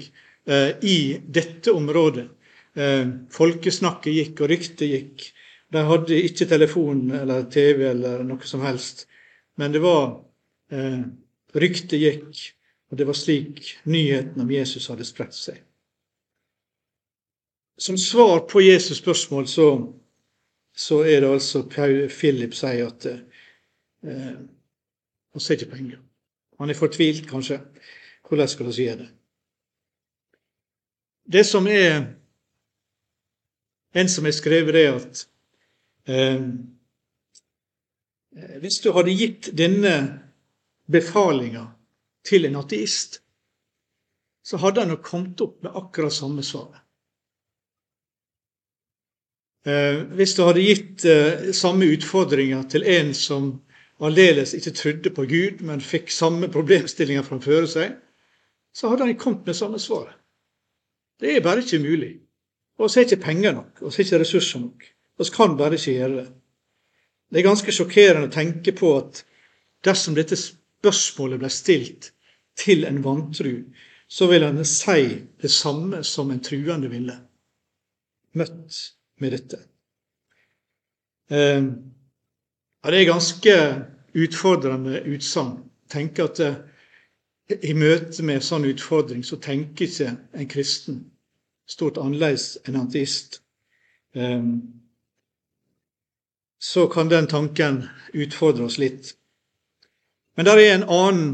eh, 0.47 0.71
i 0.83 0.99
dette 1.27 1.75
området. 1.75 2.29
Eh, 2.75 3.07
folkesnakket 3.35 4.15
gikk, 4.15 4.43
og 4.43 4.51
ryktet 4.51 4.91
gikk. 4.91 5.27
De 5.75 5.83
hadde 5.83 6.23
ikke 6.23 6.47
telefon 6.51 7.09
eller 7.19 7.47
TV 7.51 7.89
eller 7.91 8.23
noe 8.27 8.47
som 8.47 8.63
helst. 8.67 9.09
Men 9.57 9.73
det 9.73 9.83
var 9.83 10.25
eh, 10.73 11.01
Ryktet 11.55 12.01
gikk, 12.01 12.39
og 12.91 12.99
det 12.99 13.07
var 13.07 13.15
slik 13.15 13.77
nyheten 13.87 14.43
om 14.43 14.51
Jesus 14.51 14.89
hadde 14.91 15.07
spredt 15.07 15.37
seg. 15.39 15.61
Som 17.79 17.99
svar 17.99 18.43
på 18.51 18.63
Jesus' 18.63 18.99
spørsmål 18.99 19.47
så, 19.51 19.69
så 20.75 20.99
er 21.07 21.23
det 21.23 21.31
altså 21.31 21.63
Philip 21.71 22.55
sier 22.59 22.89
at 22.89 23.07
eh, 23.07 24.41
han 25.31 25.43
ser 25.43 25.59
ikke 25.59 25.77
penger. 25.77 26.01
Han 26.59 26.71
er 26.71 26.79
fortvilt, 26.79 27.29
kanskje. 27.31 27.61
Hvordan 28.27 28.51
skal 28.51 28.67
vi 28.67 28.89
gjøre 28.89 28.99
det? 29.05 29.09
Det 31.39 31.47
som 31.47 31.67
er 31.71 32.15
En 33.95 34.09
som 34.11 34.25
har 34.25 34.33
skrevet 34.35 34.75
det, 34.75 34.87
at 34.91 35.29
Eh, 36.09 36.43
hvis 38.35 38.81
du 38.83 38.91
hadde 38.95 39.15
gitt 39.15 39.51
denne 39.57 39.95
befalinga 40.91 41.69
til 42.27 42.49
en 42.49 42.57
ateist, 42.61 43.21
så 44.45 44.59
hadde 44.61 44.83
han 44.83 44.91
nok 44.93 45.05
kommet 45.07 45.41
opp 45.45 45.63
med 45.65 45.77
akkurat 45.79 46.13
samme 46.13 46.43
svaret. 46.45 46.81
Eh, 49.65 50.03
hvis 50.19 50.35
du 50.37 50.43
hadde 50.45 50.65
gitt 50.65 51.05
eh, 51.09 51.53
samme 51.57 51.89
utfordringer 51.95 52.67
til 52.69 52.85
en 52.85 53.15
som 53.17 53.47
aldeles 54.05 54.53
ikke 54.59 54.75
trodde 54.77 55.13
på 55.15 55.25
Gud, 55.31 55.63
men 55.65 55.81
fikk 55.81 56.13
samme 56.13 56.51
problemstillinger 56.53 57.25
framfor 57.25 57.65
seg, 57.71 57.95
så 58.75 58.91
hadde 58.91 59.09
han 59.09 59.17
kommet 59.17 59.47
med 59.47 59.57
samme 59.57 59.81
svaret. 59.81 60.19
Det 61.21 61.37
er 61.37 61.45
bare 61.45 61.63
ikke 61.63 61.81
mulig. 61.81 62.13
Og 62.83 62.91
så 62.91 63.01
er 63.01 63.07
ikke 63.07 63.23
penger 63.23 63.55
nok, 63.55 63.81
og 63.81 63.93
så 63.93 64.03
er 64.03 64.09
ikke 64.09 64.21
ressurser 64.21 64.61
nok. 64.61 64.89
Vi 65.19 65.31
kan 65.33 65.57
bare 65.57 65.79
ikke 65.79 65.95
gjøre 65.95 66.17
det. 66.19 66.27
Det 67.31 67.41
er 67.41 67.47
ganske 67.49 67.73
sjokkerende 67.75 68.29
å 68.29 68.35
tenke 68.35 68.75
på 68.77 68.93
at 68.99 69.25
dersom 69.85 70.17
dette 70.17 70.39
spørsmålet 70.39 71.41
ble 71.43 71.51
stilt 71.53 72.11
til 72.59 72.85
en 72.89 73.01
vantru, 73.05 73.65
så 74.09 74.29
ville 74.31 74.47
han 74.47 74.65
si 74.69 75.07
det 75.43 75.51
samme 75.51 76.05
som 76.05 76.31
en 76.31 76.43
truende 76.45 76.91
ville. 76.93 77.17
Møtt 78.35 78.79
med 79.23 79.35
dette. 79.35 79.59
Eh, 81.31 81.65
ja, 82.85 82.91
det 82.91 83.01
er 83.01 83.09
ganske 83.09 83.57
utfordrende 84.15 85.03
utsagn. 85.09 85.59
Tenke 85.91 86.29
at 86.29 86.41
eh, 86.45 86.61
i 87.63 87.75
møte 87.77 88.23
med 88.23 88.41
en 88.41 88.47
sånn 88.47 88.69
utfordring 88.69 89.25
så 89.27 89.39
tenker 89.43 89.89
ikke 89.89 90.15
en 90.33 90.51
kristen 90.51 91.01
stort 91.69 91.99
annerledes 92.01 92.55
enn 92.65 92.77
en 92.77 92.87
ateist. 92.87 93.41
Eh, 94.15 94.43
så 96.65 96.87
kan 96.87 97.09
den 97.09 97.27
tanken 97.27 97.83
utfordre 98.17 98.65
oss 98.65 98.79
litt. 98.81 99.11
Men 100.37 100.47
der 100.49 100.61
er 100.63 100.71
en 100.73 100.87
annen 100.89 101.27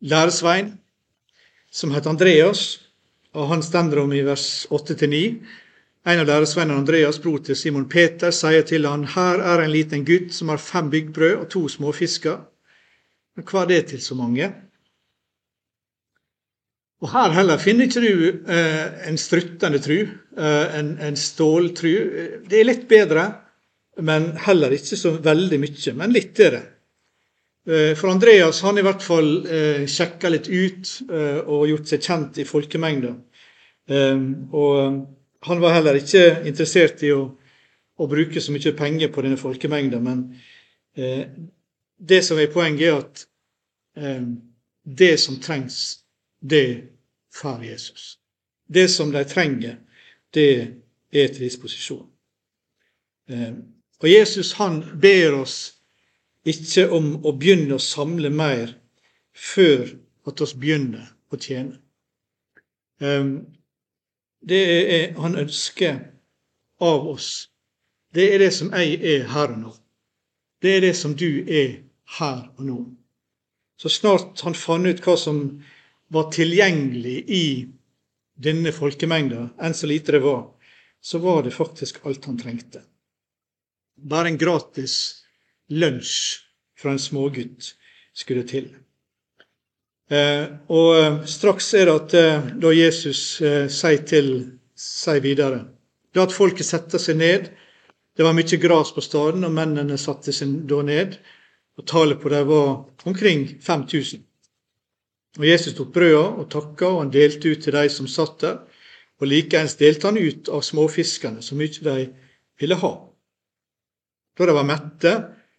læresvein 0.00 0.70
som 1.68 1.92
heter 1.92 2.14
Andreas, 2.14 2.62
og 3.36 3.50
han 3.50 3.64
stender 3.66 4.00
om 4.00 4.14
i 4.16 4.22
vers 4.24 4.64
8-9. 4.72 5.20
En 6.08 6.22
av 6.22 6.30
læresveinene, 6.30 6.80
Andreas, 6.80 7.20
bror 7.20 7.42
til 7.44 7.58
Simon 7.60 7.84
Peter, 7.90 8.32
sier 8.32 8.64
til 8.64 8.88
han, 8.88 9.04
her 9.04 9.44
er 9.52 9.66
en 9.66 9.74
liten 9.74 10.08
gutt 10.08 10.32
som 10.32 10.54
har 10.54 10.64
fem 10.64 10.88
byggbrød 10.92 11.36
og 11.42 11.46
to 11.52 11.66
småfisker. 11.76 12.40
Men 13.36 13.48
hva 13.50 13.66
er 13.66 13.72
det 13.74 13.82
til 13.92 14.00
så 14.00 14.16
mange? 14.16 14.48
Og 17.04 17.12
Her 17.12 17.36
heller 17.36 17.60
finner 17.60 17.84
ikke 17.84 18.00
du 18.00 18.44
eh, 18.48 19.08
en 19.10 19.20
struttende 19.20 19.80
tru, 19.84 20.06
eh, 20.08 20.76
en, 20.78 20.94
en 21.04 21.16
ståltru. 21.20 21.96
Det 22.48 22.62
er 22.62 22.70
litt 22.70 22.86
bedre 22.88 23.26
men 24.02 24.32
heller 24.46 24.74
ikke 24.74 24.98
så 24.98 25.14
veldig 25.22 25.58
mye. 25.62 25.94
Men 25.98 26.14
litt 26.14 26.40
er 26.42 26.56
det. 26.56 26.62
Eh, 27.66 27.92
for 27.96 28.12
Andreas 28.12 28.60
han 28.66 28.78
i 28.78 28.84
hvert 28.84 29.04
fall 29.04 29.30
eh, 29.46 29.84
sjekka 29.88 30.30
litt 30.32 30.50
ut 30.50 30.90
eh, 31.08 31.40
og 31.40 31.68
gjort 31.70 31.92
seg 31.92 32.08
kjent 32.08 32.40
i 32.42 32.48
folkemengda. 32.48 33.14
Og 33.84 34.76
han 35.44 35.60
var 35.60 35.74
heller 35.74 35.98
ikke 35.98 36.46
interessert 36.48 37.02
i 37.04 37.10
å, 37.12 37.26
å 38.00 38.06
bruke 38.08 38.40
så 38.40 38.54
mye 38.54 38.72
penger 38.76 39.10
på 39.12 39.24
denne 39.26 39.36
folkemengda, 39.36 39.98
men 40.00 40.22
det 40.96 42.20
som 42.24 42.40
er 42.40 42.48
poenget, 42.48 43.26
er 44.00 44.22
at 44.22 44.38
det 44.88 45.10
som 45.20 45.36
trengs, 45.36 45.98
det 46.40 46.88
får 47.34 47.64
Jesus. 47.68 48.06
Det 48.64 48.88
som 48.88 49.12
de 49.12 49.24
trenger, 49.28 49.76
det 50.32 50.48
er 51.12 51.28
til 51.28 51.44
disposisjon. 51.44 52.06
Eh, 53.28 53.52
og 54.02 54.08
Jesus 54.10 54.54
han 54.58 54.82
ber 55.00 55.36
oss 55.42 55.58
ikke 56.44 56.88
om 56.92 57.14
å 57.24 57.32
begynne 57.38 57.78
å 57.78 57.82
samle 57.82 58.30
mer 58.30 58.74
før 59.32 59.86
at 60.28 60.40
oss 60.44 60.54
begynner 60.56 61.06
å 61.32 61.38
tjene. 61.40 61.78
Eh, 63.00 63.30
det 64.44 64.62
er 64.96 65.14
han 65.18 65.38
ønsker 65.40 66.02
av 66.84 67.08
oss. 67.08 67.48
Det 68.14 68.28
er 68.34 68.44
det 68.44 68.52
som 68.54 68.72
jeg 68.76 69.00
er 69.00 69.24
her 69.32 69.54
og 69.54 69.58
nå. 69.62 69.72
Det 70.62 70.76
er 70.76 70.84
det 70.86 70.94
som 70.96 71.14
du 71.16 71.44
er 71.48 71.80
her 72.18 72.44
og 72.56 72.62
nå. 72.64 72.78
Så 73.80 73.90
snart 73.90 74.40
han 74.46 74.54
fant 74.54 74.86
ut 74.86 75.02
hva 75.02 75.16
som 75.18 75.40
var 76.14 76.30
tilgjengelig 76.32 77.16
i 77.26 77.46
denne 78.34 78.72
folkemengda, 78.74 79.48
enn 79.58 79.74
så 79.74 79.88
lite 79.90 80.14
det 80.14 80.22
var, 80.24 80.46
så 81.00 81.18
var 81.22 81.42
det 81.44 81.54
faktisk 81.54 82.04
alt 82.06 82.24
han 82.28 82.38
trengte. 82.38 82.82
Bare 83.96 84.28
en 84.28 84.38
gratis 84.38 85.24
lunsj 85.70 86.40
fra 86.78 86.94
en 86.94 86.98
smågutt 86.98 87.74
skulle 88.14 88.44
til. 88.48 88.72
Eh, 90.10 90.44
og 90.68 90.90
eh, 90.98 91.20
straks 91.30 91.70
er 91.78 91.88
det 91.88 91.94
at 91.94 92.16
eh, 92.18 92.50
da 92.60 92.72
Jesus 92.74 93.20
sier 93.40 94.02
til 94.04 94.28
sier 94.76 95.22
videre 95.24 95.62
Da 96.14 96.26
at 96.26 96.34
folket 96.34 96.66
setter 96.66 97.00
seg 97.00 97.16
ned. 97.18 97.48
Det 98.14 98.22
var 98.22 98.34
mye 98.36 98.58
gras 98.62 98.92
på 98.94 99.02
staden, 99.02 99.46
og 99.46 99.54
mennene 99.54 99.96
satte 99.98 100.32
seg 100.34 100.60
da 100.70 100.82
ned. 100.86 101.16
Og 101.78 101.86
tallet 101.90 102.20
på 102.22 102.30
dem 102.30 102.46
var 102.46 102.84
omkring 103.08 103.48
5000. 103.62 104.22
Og 105.40 105.46
Jesus 105.48 105.74
tok 105.74 105.90
brøda 105.94 106.28
og 106.38 106.46
takka, 106.52 106.92
og 106.92 107.00
han 107.02 107.10
delte 107.10 107.50
ut 107.50 107.64
til 107.64 107.74
de 107.74 107.88
som 107.90 108.06
satt 108.06 108.38
der. 108.44 108.60
Og 109.18 109.26
likeens 109.26 109.74
delte 109.80 110.06
han 110.06 110.20
ut 110.20 110.50
av 110.52 110.62
småfiskene 110.62 111.42
så 111.42 111.58
mye 111.58 111.82
de 111.82 112.06
ville 112.60 112.78
ha. 112.78 112.92
Da 114.34 114.46
de 114.46 114.54
var 114.56 114.66
mette, 114.66 115.12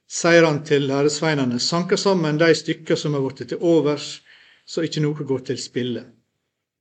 sier 0.08 0.46
han 0.46 0.62
til 0.68 0.88
læresveinene, 0.90 1.60
sanker 1.60 2.00
sammen 2.00 2.38
de 2.38 2.52
stykker 2.56 3.00
som 3.00 3.16
er 3.16 3.24
blitt 3.24 3.48
til 3.50 3.64
overs, 3.64 4.20
så 4.66 4.84
ikke 4.86 5.04
noe 5.04 5.28
går 5.28 5.46
til 5.50 5.62
spille. 5.62 6.04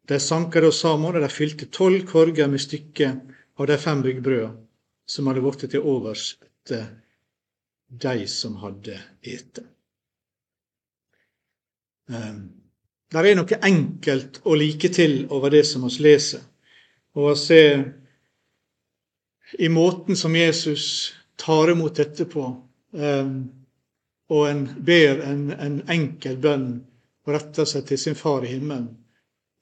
De 0.09 0.19
sanker 0.21 0.65
da 0.65 0.73
sammen, 0.75 1.15
og 1.15 1.23
de 1.23 1.31
fylte 1.33 1.71
tolv 1.73 2.05
korger 2.09 2.51
med 2.51 2.61
stykker 2.61 3.15
av 3.57 3.71
de 3.71 3.79
fem 3.81 4.03
byggbrøda 4.05 4.51
som 5.07 5.29
hadde 5.29 5.45
blitt 5.45 5.65
til 5.71 5.85
overs 5.85 6.35
etter 6.43 6.91
de 7.89 8.27
som 8.29 8.57
hadde 8.61 8.99
ete. 9.23 9.65
Um, 12.09 12.49
det 13.13 13.21
er 13.21 13.37
noe 13.39 13.59
enkelt 13.65 14.41
og 14.45 14.59
like 14.59 14.91
til 14.93 15.23
over 15.33 15.53
det 15.55 15.63
som 15.69 15.85
vi 15.87 15.93
leser. 16.05 16.43
Og 17.15 17.31
å 17.31 17.37
se 17.39 17.61
i 19.61 19.69
måten 19.71 20.19
som 20.19 20.35
Jesus 20.35 21.15
tar 21.37 21.71
imot 21.71 21.97
dette 21.97 22.27
på, 22.31 22.45
um, 22.91 23.37
og 24.35 24.49
en 24.49 24.65
ber 24.87 25.23
en, 25.27 25.49
en, 25.53 25.81
enkel 25.91 26.37
bønn 26.41 26.69
og 27.25 27.33
retter 27.35 27.69
seg 27.69 27.87
til 27.89 28.01
sin 28.01 28.19
far 28.19 28.45
i 28.45 28.55
himmelen. 28.55 28.89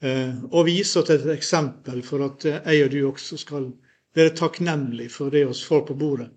Uh, 0.02 0.44
og 0.50 0.66
viser 0.66 1.06
til 1.06 1.22
et 1.22 1.36
eksempel 1.36 2.02
for 2.06 2.26
at 2.26 2.46
jeg 2.48 2.86
og 2.86 2.92
du 2.92 3.00
også 3.08 3.38
skal 3.40 3.68
være 4.16 4.34
takknemlig 4.38 5.08
for 5.14 5.32
det 5.32 5.44
vi 5.48 5.60
får 5.66 5.84
på 5.88 5.98
bordet. 5.98 6.30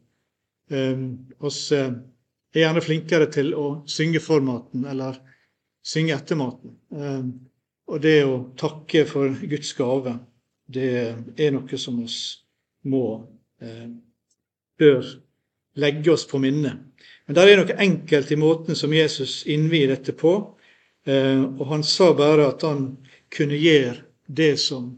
Oss 1.45 1.59
er 1.75 1.91
gjerne 2.55 2.81
flinkere 2.81 3.27
til 3.29 3.51
å 3.53 3.65
synge 3.85 4.21
for 4.23 4.41
maten 4.41 4.85
eller 4.89 5.19
synge 5.85 6.15
etter 6.15 6.39
maten. 6.39 6.71
Og 7.85 7.99
det 8.01 8.15
å 8.25 8.39
takke 8.57 9.03
for 9.05 9.35
Guds 9.45 9.75
gave, 9.77 10.15
det 10.65 10.87
er 11.37 11.53
noe 11.53 11.77
som 11.77 11.99
vi 11.99 12.07
må, 12.89 13.03
bør 14.79 15.11
legge 15.75 16.11
oss 16.11 16.27
på 16.27 16.39
minnet. 16.39 16.81
Men 17.25 17.35
det 17.37 17.45
er 17.45 17.59
noe 17.59 17.77
enkelt 17.81 18.31
i 18.31 18.37
måten 18.39 18.77
som 18.77 18.93
Jesus 18.93 19.43
innvier 19.49 19.89
dette 19.91 20.13
på. 20.17 20.35
Ehm, 21.09 21.55
og 21.59 21.65
han 21.71 21.83
sa 21.83 22.11
bare 22.17 22.49
at 22.51 22.65
han 22.65 22.87
kunne 23.33 23.57
gjøre 23.57 23.97
det 24.25 24.55
som 24.61 24.93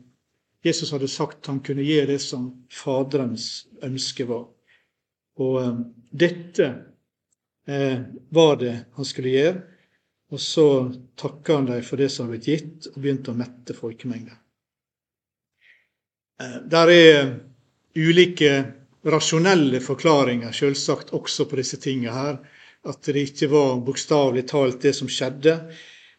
Jesus 0.65 0.91
hadde 0.91 1.07
sagt 1.07 1.47
han 1.47 1.61
kunne 1.63 1.85
gjøre 1.85 2.11
det 2.13 2.19
som 2.23 2.49
Faderens 2.73 3.67
ønske 3.85 4.25
var. 4.27 4.47
Og 5.39 5.83
dette 6.11 6.67
eh, 7.67 7.99
var 8.33 8.57
det 8.59 8.73
han 8.97 9.07
skulle 9.07 9.35
gjøre. 9.35 9.61
Og 10.33 10.41
så 10.43 10.67
takka 11.15 11.59
han 11.59 11.69
dem 11.69 11.83
for 11.87 12.01
det 12.01 12.09
som 12.11 12.25
har 12.25 12.35
blitt 12.35 12.49
gitt, 12.49 12.89
og 12.91 12.99
begynte 12.99 13.31
å 13.31 13.37
mette 13.37 13.75
folkemengden. 13.77 14.35
Eh, 16.41 16.57
der 16.67 16.91
er 16.91 17.29
ulike 17.95 18.51
rasjonelle 19.07 19.81
forklaringer 19.83 20.55
selvsagt 20.55 21.13
også 21.15 21.47
på 21.49 21.59
disse 21.59 21.79
tingene 21.81 22.13
her. 22.15 22.39
At 22.87 23.03
det 23.07 23.23
ikke 23.31 23.49
var 23.51 23.79
bokstavelig 23.83 24.45
talt 24.51 24.81
det 24.83 24.93
som 24.95 25.09
skjedde. 25.11 25.57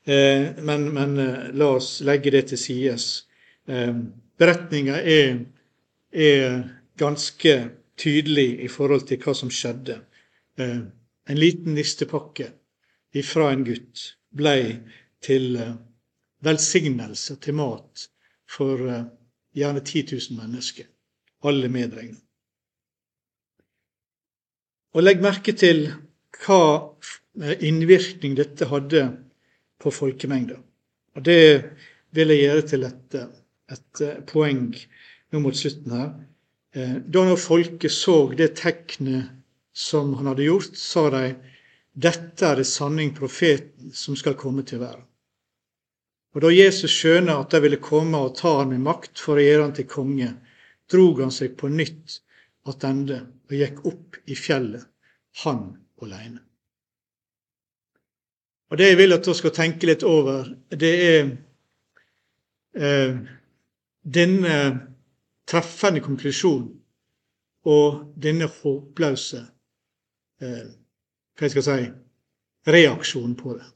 Eh, 0.05 0.51
men, 0.65 0.89
men 0.95 1.17
eh, 1.23 1.49
la 1.55 1.73
oss 1.79 1.99
legge 2.07 2.33
det 2.35 2.49
til 2.53 2.61
sides. 2.61 3.09
Beretninga 3.69 5.03
er, 5.05 5.43
er 6.09 6.55
ganske 6.97 7.53
tydelig 8.01 8.63
i 8.65 8.69
forhold 8.73 9.05
til 9.11 9.21
hva 9.21 9.35
som 9.37 9.51
skjedde. 9.53 9.99
En 10.59 11.37
liten 11.37 11.77
nistepakke 11.77 12.47
ifra 13.13 13.51
en 13.53 13.65
gutt 13.65 14.15
blei 14.31 14.79
til 15.25 15.57
eh, 15.57 15.75
velsignelse, 16.45 17.37
til 17.43 17.57
mat, 17.59 18.07
for 18.49 18.85
eh, 18.89 19.05
gjerne 19.57 19.83
10 19.85 20.05
000 20.13 20.39
mennesker, 20.39 20.87
alle 21.45 21.69
medregna. 21.73 22.21
Og 24.97 25.05
legg 25.05 25.21
merke 25.25 25.55
til 25.59 25.89
hva 26.41 26.63
eh, 27.43 27.57
innvirkning 27.69 28.37
dette 28.39 28.69
hadde 28.71 29.05
på 29.79 29.93
folkemengda. 29.95 30.59
Og 31.17 31.25
det 31.27 31.43
vil 32.17 32.33
jeg 32.33 32.47
gjøre 32.47 32.67
til 32.71 32.87
et, 32.89 33.19
et 33.75 34.03
poeng 34.31 34.71
nå 35.33 35.43
mot 35.45 35.57
slutten 35.57 35.95
her. 35.95 36.11
Da 36.79 37.25
når 37.25 37.41
folket 37.41 37.93
så 37.93 38.29
det 38.39 38.53
tegnet 38.61 39.33
som 39.79 40.13
han 40.19 40.29
hadde 40.31 40.47
gjort, 40.47 40.77
sa 40.79 41.09
de 41.11 41.23
dette 41.99 42.47
er 42.47 42.61
det 42.61 42.67
sanning 42.69 43.11
profeten 43.17 43.93
som 43.95 44.17
skal 44.19 44.37
komme 44.39 44.63
til 44.67 44.83
verden. 44.83 45.05
Og 46.37 46.45
Da 46.45 46.51
Jesus 46.53 46.93
skjønner 46.93 47.41
at 47.41 47.51
de 47.51 47.61
ville 47.65 47.81
komme 47.83 48.19
og 48.23 48.37
ta 48.39 48.61
ham 48.61 48.71
med 48.71 48.85
makt 48.85 49.19
for 49.19 49.39
å 49.39 49.43
gjøre 49.43 49.65
ham 49.65 49.75
til 49.75 49.89
konge, 49.91 50.29
drog 50.91 51.23
han 51.25 51.33
seg 51.35 51.57
på 51.59 51.71
nytt 51.73 52.21
attende 52.71 53.23
og 53.49 53.57
gikk 53.57 53.83
opp 53.89 54.19
i 54.29 54.37
fjellet, 54.39 54.85
han 55.45 55.65
aleine. 56.03 56.43
Og 58.69 58.79
Det 58.79 58.91
jeg 58.91 58.99
vil 59.01 59.17
at 59.17 59.25
dere 59.25 59.39
skal 59.39 59.55
tenke 59.57 59.89
litt 59.89 60.05
over, 60.05 60.49
det 60.69 60.95
er 61.05 61.31
eh, 62.77 63.15
denne 64.05 64.57
treffende 65.49 66.03
konklusjonen 66.05 66.75
og 67.69 68.13
denne 68.21 68.49
håpløse 68.49 69.41
eh, 70.43 70.69
hva 71.39 71.47
jeg 71.47 71.55
skal 71.55 71.67
si, 71.67 71.89
reaksjonen 72.69 73.37
på 73.39 73.57
det. 73.57 73.69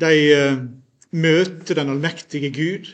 De 0.00 0.14
eh, 0.34 0.62
møter 1.10 1.80
den 1.80 1.90
allmektige 1.90 2.52
Gud, 2.54 2.92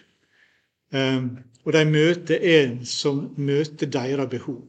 eh, 0.97 1.21
og 1.67 1.75
de 1.75 1.83
møter 1.91 2.43
en 2.57 2.79
som 2.87 3.25
møter 3.37 3.91
deres 3.91 4.31
behov. 4.31 4.61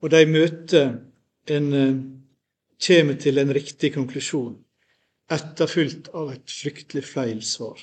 Og 0.00 0.10
de 0.12 0.24
møter 0.28 0.90
en 1.48 1.72
eh, 1.76 1.94
kommer 2.80 3.16
til 3.20 3.38
en 3.38 3.52
riktig 3.52 3.94
konklusjon, 3.94 4.58
etterfulgt 5.30 6.10
av 6.16 6.32
et 6.34 6.52
fryktelig 6.52 7.04
feil 7.04 7.40
svar. 7.44 7.80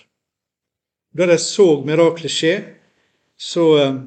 Da 1.13 1.25
de 1.29 1.37
så 1.41 1.67
miraklet 1.85 2.33
skje, 2.33 2.53
så 3.37 3.65
eh, 3.81 3.99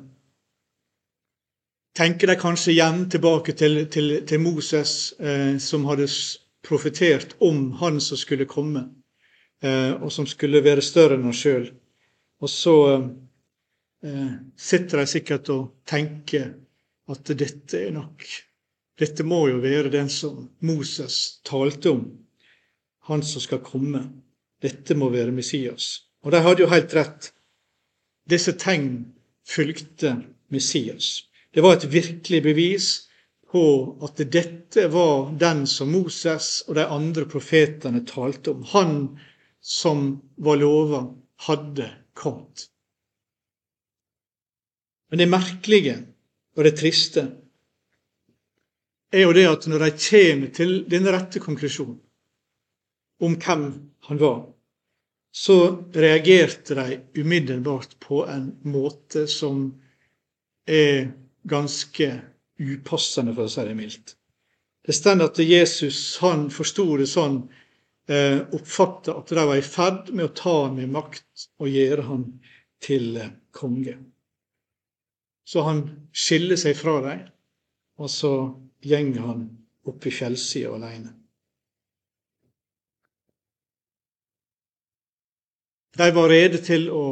tenker 1.98 2.30
de 2.30 2.38
kanskje 2.38 2.74
igjen 2.74 3.04
tilbake 3.10 3.54
til, 3.58 3.84
til, 3.90 4.20
til 4.26 4.42
Moses, 4.42 5.14
eh, 5.18 5.58
som 5.58 5.86
hadde 5.90 6.06
profetert 6.66 7.34
om 7.40 7.72
han 7.80 7.98
som 8.00 8.18
skulle 8.20 8.46
komme, 8.46 8.86
eh, 9.62 9.94
og 9.98 10.12
som 10.12 10.26
skulle 10.30 10.62
være 10.62 10.84
større 10.84 11.18
enn 11.18 11.26
han 11.30 11.36
sjøl. 11.36 11.70
Og 12.40 12.50
så 12.50 12.76
eh, 12.92 13.10
sitter 14.56 15.02
de 15.02 15.06
sikkert 15.06 15.50
og 15.52 15.66
tenker 15.88 16.54
at 17.12 17.32
dette 17.36 17.76
er 17.76 17.92
nok 17.92 18.24
Dette 19.00 19.24
må 19.24 19.46
jo 19.48 19.60
være 19.62 19.90
den 19.92 20.08
som 20.12 20.42
Moses 20.60 21.40
talte 21.48 21.92
om, 21.94 22.02
han 23.08 23.22
som 23.24 23.40
skal 23.40 23.62
komme. 23.64 24.02
Dette 24.60 24.92
må 24.92 25.08
være 25.08 25.32
Messias. 25.32 26.02
Og 26.20 26.34
de 26.34 26.42
hadde 26.44 26.60
jo 26.60 26.68
helt 26.68 26.92
rett. 26.92 27.30
Disse 28.28 28.52
tegn 28.60 29.14
fulgte 29.48 30.18
Messias. 30.52 31.22
Det 31.54 31.64
var 31.64 31.78
et 31.78 31.88
virkelig 31.92 32.42
bevis 32.44 32.90
på 33.50 33.64
at 34.04 34.20
dette 34.32 34.84
var 34.92 35.32
den 35.40 35.64
som 35.66 35.90
Moses 35.90 36.60
og 36.68 36.76
de 36.76 36.84
andre 36.84 37.24
profetene 37.24 38.04
talte 38.06 38.52
om. 38.52 38.66
Han 38.74 38.92
som 39.60 40.20
var 40.36 40.60
lova, 40.60 41.06
hadde 41.48 41.88
kommet. 42.14 42.68
Men 45.10 45.18
det 45.18 45.30
merkelige 45.30 45.96
og 46.56 46.64
det 46.66 46.76
triste 46.78 47.26
er 49.10 49.24
jo 49.24 49.34
det 49.34 49.46
at 49.50 49.66
når 49.66 49.84
de 49.84 49.90
kommer 50.06 50.54
til 50.54 50.74
den 50.90 51.08
rette 51.10 51.42
konklusjonen 51.42 51.98
om 53.20 53.34
hvem 53.36 53.64
han 54.08 54.20
var, 54.20 54.44
så 55.32 55.56
reagerte 55.94 56.74
de 56.74 57.00
umiddelbart 57.20 57.96
på 58.00 58.24
en 58.26 58.52
måte 58.66 59.26
som 59.30 59.66
er 60.66 61.10
ganske 61.48 62.08
upassende, 62.60 63.34
for 63.34 63.46
å 63.46 63.52
si 63.52 63.66
det 63.66 63.76
mildt. 63.76 64.14
Det 64.86 64.96
står 64.96 65.26
at 65.26 65.38
Jesus 65.44 66.18
han 66.22 66.48
forsto 66.50 66.86
det 66.98 67.08
sånn, 67.10 67.42
eh, 68.08 68.40
oppfatta 68.56 69.18
at 69.20 69.28
de 69.28 69.44
var 69.44 69.58
i 69.58 69.66
ferd 69.66 70.10
med 70.14 70.30
å 70.30 70.34
ta 70.34 70.56
ham 70.64 70.80
med 70.80 70.90
makt 70.90 71.50
og 71.60 71.68
gjøre 71.68 72.06
ham 72.08 72.24
til 72.80 73.20
konge. 73.52 73.98
Så 75.50 75.64
han 75.66 75.80
skiller 76.14 76.58
seg 76.60 76.76
fra 76.78 77.00
dem, 77.02 77.24
og 77.98 78.10
så 78.12 78.34
gjenger 78.86 79.24
han 79.26 79.40
opp 79.90 80.06
i 80.06 80.12
fjellsida 80.14 80.70
aleine. 80.76 81.10
De 85.98 86.06
var 86.14 86.30
rede 86.30 86.60
til 86.62 86.86
å 86.94 87.04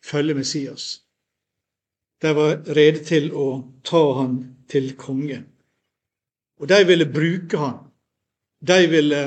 følge 0.00 0.38
Messias. 0.38 0.86
De 2.24 2.32
var 2.34 2.62
rede 2.72 3.04
til 3.04 3.28
å 3.36 3.46
ta 3.84 4.02
han 4.22 4.38
til 4.72 4.94
konge. 4.96 5.42
Og 6.56 6.72
de 6.72 6.80
ville 6.88 7.10
bruke 7.12 7.60
han. 7.60 7.80
De 8.64 8.80
ville, 8.88 9.22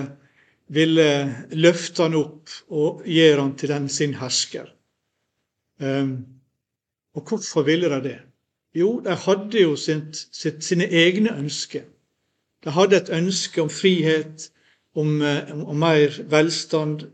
ville 0.74 1.10
løfte 1.54 2.08
han 2.08 2.18
opp 2.18 2.58
og 2.74 3.06
gjøre 3.06 3.42
han 3.44 3.54
til 3.60 3.76
den 3.76 3.92
sin 3.92 4.18
hersker. 4.18 4.72
Um, 5.78 6.35
og 7.16 7.24
hvorfor 7.24 7.64
ville 7.64 7.90
de 7.90 8.04
det? 8.04 8.18
Jo, 8.76 9.00
de 9.00 9.16
hadde 9.16 9.62
jo 9.62 9.76
sitt, 9.80 10.28
sitt, 10.32 10.64
sine 10.64 10.88
egne 10.92 11.32
ønsker. 11.38 11.86
De 12.64 12.74
hadde 12.76 12.98
et 12.98 13.10
ønske 13.14 13.62
om 13.62 13.70
frihet, 13.70 14.50
om, 14.96 15.22
eh, 15.22 15.52
om 15.56 15.78
mer 15.80 16.12
velstand, 16.30 17.06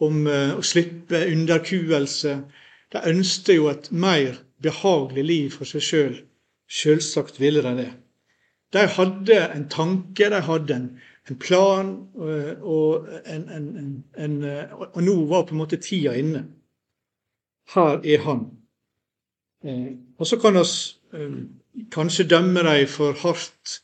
om 0.00 0.24
uh, 0.26 0.56
å 0.56 0.62
slippe 0.64 1.18
underkuelse. 1.28 2.38
De 2.92 3.02
ønsket 3.10 3.56
jo 3.58 3.66
et 3.68 3.90
mer 3.92 4.38
behagelig 4.64 5.24
liv 5.24 5.50
for 5.58 5.68
seg 5.68 5.84
sjøl. 5.84 6.14
Selv. 6.14 6.26
Selvsagt 6.70 7.40
ville 7.40 7.60
de 7.66 7.74
det. 7.76 7.90
De 8.72 8.86
hadde 8.86 9.38
en 9.50 9.66
tanke, 9.68 10.30
de 10.30 10.40
hadde 10.46 10.76
en, 10.76 10.86
en 11.28 11.38
plan, 11.42 11.90
uh, 12.16 12.54
og, 12.62 13.10
en, 13.26 13.44
en, 14.16 14.38
og 14.78 15.02
nå 15.04 15.18
var 15.28 15.44
på 15.44 15.56
en 15.56 15.60
måte 15.60 15.80
tida 15.82 16.14
inne. 16.16 16.46
Her 17.74 18.00
er 18.00 18.24
han. 18.24 18.46
Eh, 19.64 19.92
og 20.18 20.26
så 20.26 20.38
kan 20.40 20.54
vi 20.54 20.60
eh, 21.18 21.32
kanskje 21.92 22.28
dømme 22.28 22.62
dem 22.64 22.88
for 22.88 23.12
hardt 23.12 23.82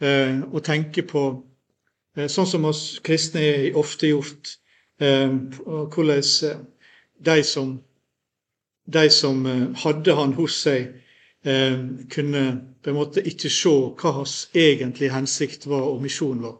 eh, 0.00 0.42
og 0.52 0.62
tenke 0.64 1.02
på, 1.02 1.22
sånn 2.28 2.46
som 2.46 2.66
oss 2.68 3.00
kristne 3.04 3.40
er 3.40 3.76
ofte 3.80 4.10
gjort, 4.10 4.58
hvordan 5.02 6.66
de 7.24 7.36
som, 7.42 7.70
de 8.84 9.04
som 9.10 9.46
hadde 9.80 10.14
han 10.18 10.34
hos 10.36 10.58
seg, 10.66 10.90
kunne 12.12 12.42
på 12.84 12.92
en 12.92 12.98
måte 12.98 13.24
ikke 13.24 13.48
se 13.50 13.72
hva 13.96 14.12
hans 14.18 14.34
egentlige 14.52 15.14
hensikt 15.14 15.64
var 15.72 15.88
og 15.88 16.04
misjon 16.04 16.44
var. 16.44 16.58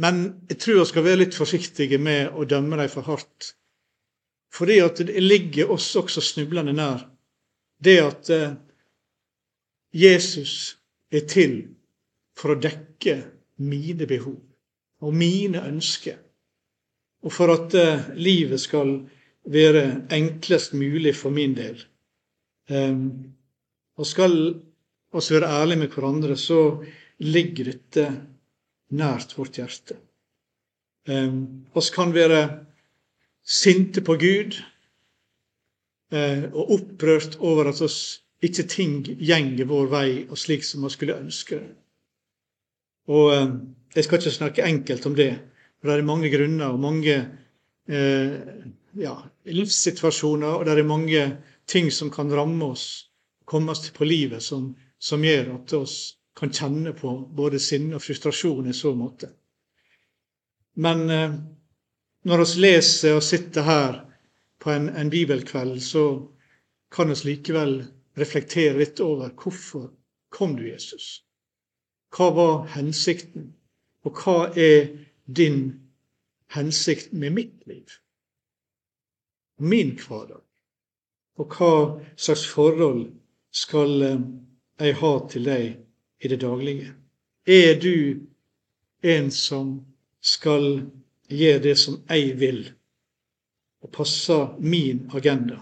Men 0.00 0.24
jeg 0.48 0.58
tror 0.64 0.80
vi 0.80 0.88
skal 0.88 1.06
være 1.06 1.20
litt 1.26 1.36
forsiktige 1.36 2.00
med 2.00 2.32
å 2.32 2.48
dømme 2.48 2.80
dem 2.80 2.90
for 2.96 3.06
hardt. 3.12 3.52
Fordi 4.54 4.78
at 4.84 5.02
det 5.02 5.22
ligger 5.22 5.72
oss 5.74 5.88
også 5.98 6.22
snublende 6.22 6.72
nær 6.76 7.02
det 7.84 7.98
at 8.00 8.30
eh, 8.30 8.52
Jesus 9.94 10.76
er 11.12 11.26
til 11.30 11.56
for 12.38 12.54
å 12.54 12.60
dekke 12.60 13.16
mine 13.62 14.06
behov 14.10 14.38
og 15.04 15.14
mine 15.14 15.60
ønsker, 15.68 16.16
og 17.24 17.32
for 17.34 17.52
at 17.54 17.74
eh, 17.78 18.06
livet 18.16 18.62
skal 18.62 18.96
være 19.44 19.84
enklest 20.14 20.74
mulig 20.78 21.12
for 21.16 21.34
min 21.34 21.54
del. 21.56 21.76
Ehm, 22.72 23.34
og 24.00 24.08
skal 24.08 24.36
oss 25.14 25.28
være 25.30 25.50
ærlige 25.60 25.82
med 25.82 25.92
hverandre, 25.92 26.36
så 26.40 26.80
ligger 27.20 27.68
dette 27.70 28.06
nært 28.96 29.36
vårt 29.36 29.60
hjerte. 29.60 29.98
Vi 31.04 31.12
ehm, 31.12 31.66
kan 31.94 32.14
være 32.16 32.40
sinte 33.44 34.00
på 34.04 34.16
Gud 34.16 34.56
eh, 36.12 36.44
og 36.52 36.72
opprørt 36.78 37.36
over 37.44 37.68
at 37.70 37.82
oss 37.84 37.98
ikke 38.44 38.66
ting 38.68 38.98
gjenger 39.04 39.68
vår 39.68 39.90
vei 39.92 40.08
og 40.24 40.38
slik 40.40 40.64
som 40.66 40.84
vi 40.84 40.92
skulle 40.92 41.18
ønske 41.20 41.60
det. 41.60 41.72
Og 43.12 43.34
eh, 43.34 43.48
Jeg 43.94 44.04
skal 44.04 44.18
ikke 44.18 44.30
snakke 44.34 44.66
enkelt 44.66 45.06
om 45.06 45.14
det, 45.14 45.32
for 45.78 45.88
det 45.88 45.98
er 46.00 46.08
mange 46.08 46.30
grunner 46.32 46.72
og 46.72 46.80
mange 46.82 47.14
eh, 47.86 48.32
ja, 48.98 49.14
livssituasjoner, 49.46 50.56
og 50.56 50.64
det 50.66 50.78
er 50.78 50.88
mange 50.88 51.22
ting 51.70 51.92
som 51.92 52.10
kan 52.10 52.32
ramme 52.32 52.72
oss, 52.74 53.10
komme 53.46 53.70
oss 53.70 53.90
på 53.94 54.04
livet, 54.04 54.42
som, 54.42 54.72
som 54.98 55.22
gjør 55.22 55.52
at 55.60 55.76
oss 55.78 56.16
kan 56.34 56.50
kjenne 56.50 56.90
på 56.98 57.12
både 57.36 57.60
sinne 57.62 57.94
og 57.94 58.02
frustrasjon 58.02 58.66
i 58.66 58.74
så 58.74 58.94
måte. 58.98 59.30
Men 60.74 61.06
når 62.24 62.44
vi 62.44 62.60
leser 62.64 63.16
og 63.18 63.22
sitter 63.22 63.62
her 63.62 63.98
på 64.60 64.70
en, 64.72 64.88
en 64.88 65.10
bibelkveld, 65.10 65.80
så 65.80 66.04
kan 66.94 67.10
vi 67.12 67.18
likevel 67.28 67.82
reflektere 68.18 68.78
litt 68.78 69.00
over 69.04 69.34
hvorfor 69.36 69.90
kom 70.32 70.56
du, 70.56 70.64
Jesus? 70.68 71.24
Hva 72.14 72.30
var 72.34 72.64
hensikten? 72.76 73.52
Og 74.04 74.20
hva 74.22 74.48
er 74.56 74.88
din 75.26 75.60
hensikt 76.54 77.12
med 77.12 77.34
mitt 77.36 77.66
liv? 77.66 77.98
Min 79.58 79.94
hverdag? 79.98 80.42
Og 81.38 81.56
hva 81.58 81.72
slags 82.16 82.44
forhold 82.46 83.08
skal 83.54 84.02
eh, 84.02 84.20
jeg 84.80 84.98
ha 85.00 85.14
til 85.30 85.48
deg 85.48 85.64
i 86.24 86.30
det 86.30 86.40
daglige? 86.42 86.92
Er 87.46 87.74
du 87.80 88.22
en 89.02 89.30
som 89.34 89.80
skal 90.22 90.86
gjør 91.30 91.62
det 91.64 91.76
som 91.80 92.00
jeg 92.08 92.34
vil, 92.40 92.60
og 93.84 93.92
passer 93.92 94.56
min 94.60 95.06
agenda? 95.14 95.60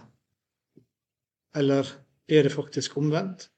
Eller 1.54 1.88
er 2.28 2.42
det 2.42 2.52
faktisk 2.52 2.96
omvendt? 2.96 3.48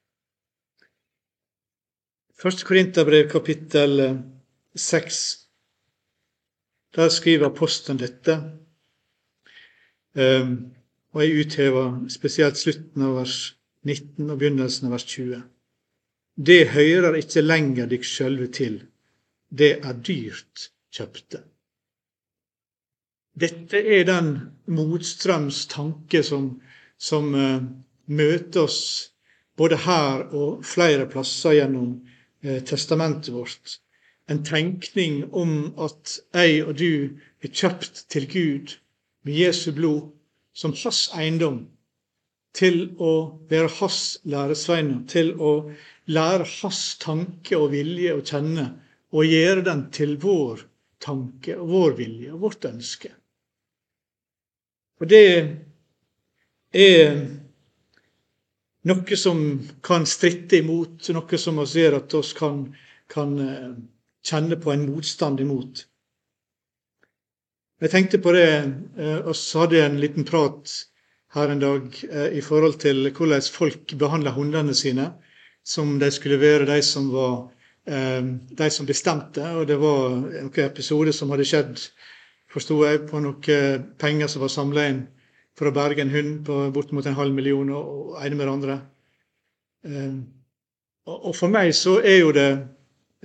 Første 2.35 2.65
Korinterbrev, 2.67 3.29
kapittel 3.31 3.99
eh, 3.99 4.15
seks. 4.75 5.47
Der 6.95 7.09
skriver 7.09 7.47
apostelen 7.47 7.99
dette. 7.99 8.35
Ehm, 10.15 10.75
og 11.15 11.23
jeg 11.23 11.45
uthever 11.45 12.09
spesielt 12.11 12.59
slutten 12.59 13.03
av 13.07 13.15
vers 13.21 13.37
19 13.87 14.29
og 14.29 14.39
begynnelsen 14.39 14.87
av 14.87 14.95
vers 14.97 15.07
20. 15.07 15.41
Det 16.35 16.61
hører 16.75 17.15
ikke 17.21 17.43
lenger 17.43 17.87
dykk 17.91 18.07
sjølve 18.07 18.47
til. 18.51 18.79
Det 19.47 19.77
er 19.79 19.99
dyrt 20.03 20.69
kjøpte. 20.91 21.43
Dette 23.35 23.81
er 23.83 24.05
den 24.07 24.27
motstrøms 24.71 25.65
tanke 25.67 26.21
som, 26.23 26.53
som 26.95 27.33
uh, 27.35 27.65
møter 28.07 28.63
oss 28.63 28.77
både 29.59 29.81
her 29.83 30.23
og 30.31 30.61
flere 30.63 31.03
plasser 31.11 31.57
gjennom 31.57 31.89
uh, 31.99 32.61
testamentet 32.63 33.33
vårt. 33.35 33.81
En 34.31 34.39
tenkning 34.47 35.25
om 35.35 35.73
at 35.83 36.15
jeg 36.31 36.61
og 36.63 36.79
du 36.79 37.17
er 37.43 37.51
kjøpt 37.51 38.05
til 38.15 38.29
Gud 38.31 38.77
med 39.27 39.35
Jesu 39.35 39.73
blod 39.75 40.13
som 40.55 40.71
hans 40.85 41.09
eiendom, 41.11 41.65
til 42.55 42.95
å 43.03 43.11
være 43.51 43.73
hans 43.81 43.99
læresveiner, 44.23 45.03
til 45.11 45.33
å 45.35 45.51
lære 46.07 46.47
hans 46.61 46.81
tanke 47.03 47.59
og 47.59 47.73
vilje 47.75 48.15
å 48.15 48.23
kjenne, 48.23 48.69
og 49.11 49.27
gjøre 49.27 49.67
den 49.67 49.85
til 49.91 50.15
vår 50.23 50.63
tanke 51.03 51.59
og 51.59 51.67
vår 51.75 51.99
vilje 51.99 52.31
og 52.31 52.47
vårt 52.47 52.71
ønske. 52.71 53.11
Og 55.01 55.09
det 55.11 55.25
er 56.71 57.17
noe 58.85 59.17
som 59.17 59.41
kan 59.85 60.05
stritte 60.07 60.61
imot, 60.61 61.09
noe 61.15 61.41
som 61.41 61.59
vi 61.59 61.65
ser 61.71 61.97
at 61.97 62.13
vi 62.13 62.21
kan, 62.37 62.61
kan 63.11 63.35
eh, 63.41 63.73
kjenne 64.25 64.59
på 64.61 64.71
en 64.71 64.85
motstand 64.87 65.41
imot. 65.43 65.85
Jeg 67.83 67.91
tenkte 67.91 68.21
på 68.23 68.31
det 68.31 68.47
Vi 68.95 69.03
eh, 69.03 69.59
hadde 69.59 69.81
en 69.83 69.99
liten 69.99 70.27
prat 70.27 70.71
her 71.35 71.51
en 71.51 71.63
dag 71.63 71.89
eh, 72.07 72.37
i 72.39 72.41
forhold 72.45 72.79
til 72.85 73.09
hvordan 73.09 73.49
folk 73.51 73.97
behandla 73.99 74.31
hundene 74.37 74.73
sine, 74.77 75.11
som 75.65 75.97
de 75.99 76.11
skulle 76.13 76.39
være 76.39 76.69
de 76.69 76.81
som 76.85 77.11
var 77.11 77.51
de 77.85 78.67
som 78.73 78.85
bestemte. 78.85 79.43
Og 79.59 79.67
det 79.69 79.75
var 79.77 80.15
noen 80.15 80.61
episoder 80.63 81.13
som 81.13 81.29
hadde 81.29 81.45
skjedd, 81.45 81.81
forsto 82.55 82.79
jeg, 82.87 83.03
på 83.09 83.19
noen 83.23 83.85
penger 84.01 84.31
som 84.31 84.45
var 84.45 84.53
samla 84.53 84.87
inn 84.91 85.03
for 85.55 85.69
å 85.69 85.75
berge 85.75 86.03
en 86.03 86.11
hund 86.11 86.39
på 86.47 86.55
bortimot 86.75 87.05
en 87.07 87.19
halv 87.19 87.35
million, 87.35 87.69
og 87.75 88.15
ene 88.19 88.35
med 88.35 88.47
det 88.47 88.55
andre. 88.55 88.79
Og 91.05 91.31
for 91.37 91.51
meg 91.51 91.71
så 91.77 91.99
er 92.01 92.17
jo 92.19 92.33
det 92.35 92.49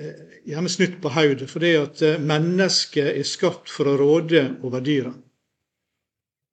Eh, 0.01 0.21
gjerne 0.49 0.69
snytt 0.73 1.01
på 1.03 1.11
hodet, 1.13 1.51
fordi 1.51 1.75
at 1.77 2.01
eh, 2.07 2.21
mennesket 2.25 3.11
er 3.21 3.27
skapt 3.29 3.69
for 3.69 3.91
å 3.91 3.99
råde 4.01 4.47
over 4.65 4.81
dyra. 4.85 5.11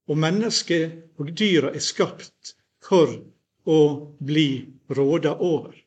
Og 0.08 0.20
mennesket 0.20 1.20
og 1.22 1.30
dyra 1.38 1.72
er 1.72 1.84
skapt 1.84 2.56
for 2.84 3.14
å 3.68 3.80
bli 4.20 4.50
råda 4.92 5.38
over. 5.38 5.78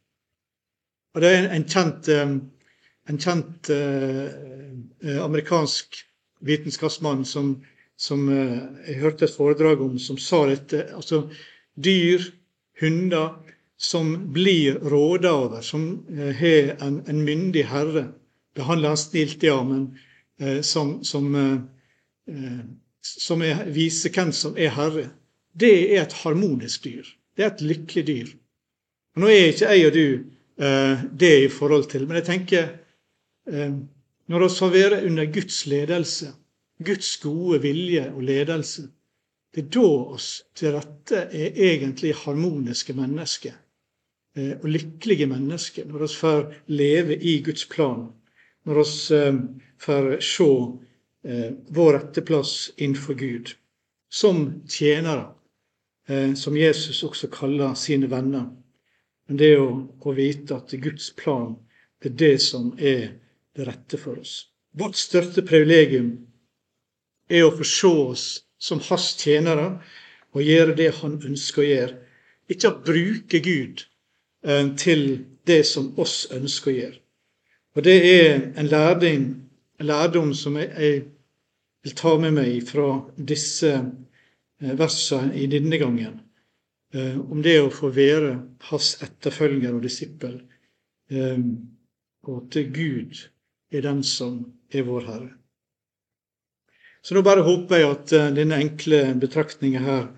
Og 1.12 1.20
Det 1.20 1.33
er 1.37 1.50
en 1.50 1.66
kjent, 1.68 2.09
en 2.09 3.20
kjent 3.20 3.70
eh, 3.74 5.20
amerikansk 5.20 6.00
vitenskapsmann 6.40 7.24
som, 7.24 7.64
som 7.96 8.29
eh, 8.29 8.59
jeg 8.88 9.00
hørte 9.03 9.26
et 9.26 9.35
foredrag 9.35 9.83
om, 9.85 9.98
som 9.98 10.18
sa 10.18 10.44
dette. 10.48 10.87
Altså, 10.96 11.26
dyr, 11.76 12.24
hunder, 12.81 13.37
som 13.81 14.12
blir 14.33 14.81
råda 14.92 15.33
over, 15.33 15.61
som 15.64 16.07
eh, 16.12 16.33
har 16.37 16.74
en, 16.87 17.00
en, 17.07 17.22
myndig 17.24 17.66
herre. 17.70 18.09
Behandler 18.57 18.94
han 18.94 19.00
snilt, 19.00 19.44
ja, 19.46 19.61
men 19.64 19.87
eh, 20.40 20.61
som, 20.66 20.98
som, 21.05 21.31
som 23.07 23.44
er, 23.46 23.64
viser 23.72 24.12
hvem 24.14 24.33
som 24.37 24.59
er 24.59 24.74
herre. 24.74 25.07
Det 25.53 25.72
er 25.94 26.05
et 26.05 26.18
harmonisk 26.24 26.85
dyr. 26.87 27.07
Det 27.37 27.44
er 27.44 27.55
et 27.55 27.64
lykkelig 27.64 28.07
dyr. 28.07 28.35
Og 29.16 29.24
nå 29.24 29.31
er 29.33 29.50
ikke 29.50 29.72
jeg 29.74 29.88
og 29.88 29.96
du 29.96 30.05
det 30.61 31.31
i 31.40 31.48
forhold 31.48 31.87
til, 31.88 32.03
men 32.05 32.18
jeg 32.18 32.26
tenker 32.26 32.66
når 34.31 34.45
vi 34.45 34.49
får 34.59 34.71
være 34.71 35.03
under 35.07 35.27
Guds 35.35 35.66
ledelse, 35.66 36.29
Guds 36.87 37.16
gode 37.16 37.61
vilje 37.62 38.05
og 38.12 38.23
ledelse, 38.23 38.83
det 39.55 39.64
er 39.64 39.71
da 39.75 39.88
oss 40.14 40.29
til 40.55 40.77
rette 40.77 41.25
er 41.35 41.57
egentlig 41.59 42.12
harmoniske 42.14 42.95
mennesker. 42.95 43.57
Eh, 44.37 44.53
og 44.62 44.69
lykkelige 44.71 45.27
mennesker 45.27 45.88
når 45.88 46.05
vi 46.05 46.09
får 46.21 46.45
leve 46.66 47.16
i 47.19 47.40
Guds 47.43 47.66
plan, 47.66 48.07
når 48.64 48.79
vi 48.79 49.16
eh, 49.16 49.40
får 49.83 50.07
se 50.23 50.47
eh, 51.27 51.51
vår 51.75 51.93
rette 51.99 52.23
plass 52.23 52.71
innenfor 52.79 53.19
Gud, 53.19 53.51
som 54.11 54.62
tjenere, 54.69 55.33
som 56.35 56.57
Jesus 56.57 57.05
også 57.07 57.29
kaller 57.31 57.75
sine 57.79 58.09
venner. 58.11 58.49
Men 59.29 59.38
det 59.38 59.51
å, 59.62 59.69
å 60.03 60.14
vite 60.16 60.57
at 60.57 60.73
Guds 60.83 61.12
plan 61.14 61.53
det 62.03 62.11
er 62.11 62.16
det 62.19 62.40
som 62.43 62.73
er 62.79 63.12
det 63.57 63.67
rette 63.69 63.99
for 63.99 64.21
oss. 64.23 64.47
Vårt 64.73 64.97
største 64.99 65.43
privilegium 65.43 66.13
er 67.31 67.47
å 67.47 67.55
få 67.55 67.67
se 67.67 67.91
oss 67.91 68.27
som 68.61 68.83
hans 68.89 69.13
tjenere 69.19 69.73
og 70.35 70.47
gjøre 70.47 70.77
det 70.79 70.93
han 71.01 71.19
ønsker 71.19 71.63
å 71.65 71.71
gjøre. 71.71 71.95
Ikke 72.51 72.71
å 72.71 72.81
bruke 72.85 73.41
Gud 73.43 73.87
Eh, 74.43 74.77
til 74.77 75.27
det 75.47 75.65
som 75.69 75.93
oss 76.01 76.25
ønsker 76.33 76.71
å 76.71 76.75
gjøre. 76.75 76.99
Og 77.77 77.85
Det 77.85 77.97
er 78.11 78.53
en 78.57 78.67
lærdom, 78.67 79.25
en 79.81 79.87
lærdom 79.87 80.35
som 80.35 80.57
jeg, 80.57 80.71
jeg, 80.79 81.03
vil 81.85 81.95
ta 81.97 82.17
med 82.19 82.33
meg 82.33 82.63
fra 82.69 82.87
disse 83.17 83.73
eh, 83.77 84.73
versene 84.79 85.37
i 85.37 85.47
denne 85.47 85.79
gangen. 85.79 86.21
Eh, 86.95 87.19
om 87.21 87.43
det 87.43 87.59
å 87.61 87.71
få 87.71 87.93
være 87.93 88.33
hans 88.71 88.95
etterfølger 89.05 89.77
og 89.77 89.83
disippel. 89.85 90.41
Og 91.11 92.37
at 92.37 92.57
Gud 92.71 93.19
er 93.70 93.85
den 93.87 94.02
som 94.06 94.42
er 94.72 94.87
vår 94.87 95.06
Herre. 95.06 95.33
Så 97.02 97.16
nå 97.16 97.22
bare 97.24 97.44
håper 97.46 97.80
jeg 97.80 97.90
at 97.90 98.16
denne 98.37 98.59
enkle 98.61 99.04
betraktningen 99.20 99.87
her 99.87 100.09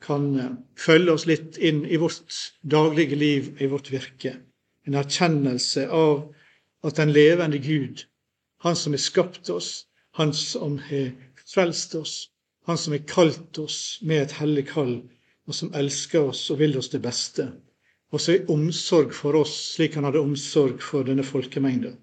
kan 0.00 0.40
eh, 0.40 0.52
følge 0.78 1.12
oss 1.12 1.26
litt 1.28 1.58
inn 1.58 1.84
i 1.86 1.98
vårt 2.00 2.36
daglige 2.62 3.16
liv, 3.16 3.54
i 3.60 3.68
vårt 3.70 3.90
virke. 3.92 4.36
En 4.88 4.96
erkjennelse 4.96 5.86
av 5.92 6.30
at 6.86 6.96
den 6.96 7.12
levende 7.12 7.60
Gud, 7.60 8.06
Han 8.60 8.76
som 8.76 8.92
har 8.92 9.00
skapt 9.00 9.50
oss, 9.50 9.86
Han 10.12 10.32
som 10.34 10.78
har 10.78 11.12
frelst 11.46 11.94
oss, 11.94 12.30
Han 12.66 12.78
som 12.78 12.92
har 12.92 13.04
kalt 13.06 13.58
oss 13.58 13.98
med 14.02 14.22
et 14.22 14.32
hellig 14.32 14.66
kall, 14.68 15.02
og 15.46 15.54
som 15.54 15.72
elsker 15.74 16.30
oss 16.32 16.50
og 16.50 16.58
vil 16.58 16.76
oss 16.78 16.90
det 16.92 17.02
beste, 17.02 17.50
og 18.12 18.20
som 18.20 18.34
har 18.34 18.50
omsorg 18.52 19.14
for 19.14 19.36
oss 19.36 19.54
slik 19.74 19.94
han 19.94 20.04
hadde 20.04 20.20
omsorg 20.20 20.80
for 20.82 21.04
denne 21.04 21.24
folkemengda. 21.24 21.94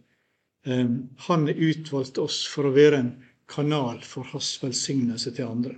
Eh, 0.68 0.90
han 1.18 1.48
har 1.48 1.54
utvalgt 1.54 2.18
oss 2.18 2.42
for 2.52 2.68
å 2.68 2.76
være 2.76 3.00
en 3.00 3.12
kanal 3.48 4.02
for 4.04 4.28
hans 4.34 4.50
velsignelse 4.64 5.32
til 5.38 5.48
andre. 5.48 5.78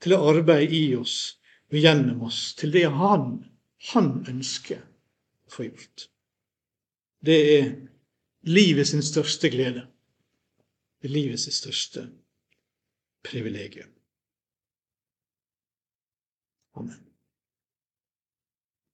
Til 0.00 0.14
å 0.14 0.22
arbeide 0.30 0.76
i 0.76 0.94
oss 0.96 1.16
og 1.70 1.78
gjennom 1.82 2.22
oss 2.28 2.54
til 2.58 2.72
det 2.74 2.86
han, 2.94 3.32
han 3.90 4.10
ønsker 4.30 4.80
å 4.80 5.54
få 5.54 5.66
gjort. 5.66 6.06
Det 7.20 7.38
er 7.58 7.68
livets 8.46 8.94
største 9.10 9.50
glede. 9.52 9.84
Det 11.00 11.10
er 11.10 11.16
livets 11.16 11.50
største 11.56 12.06
privilegium. 13.26 13.90
Amen. 16.78 17.09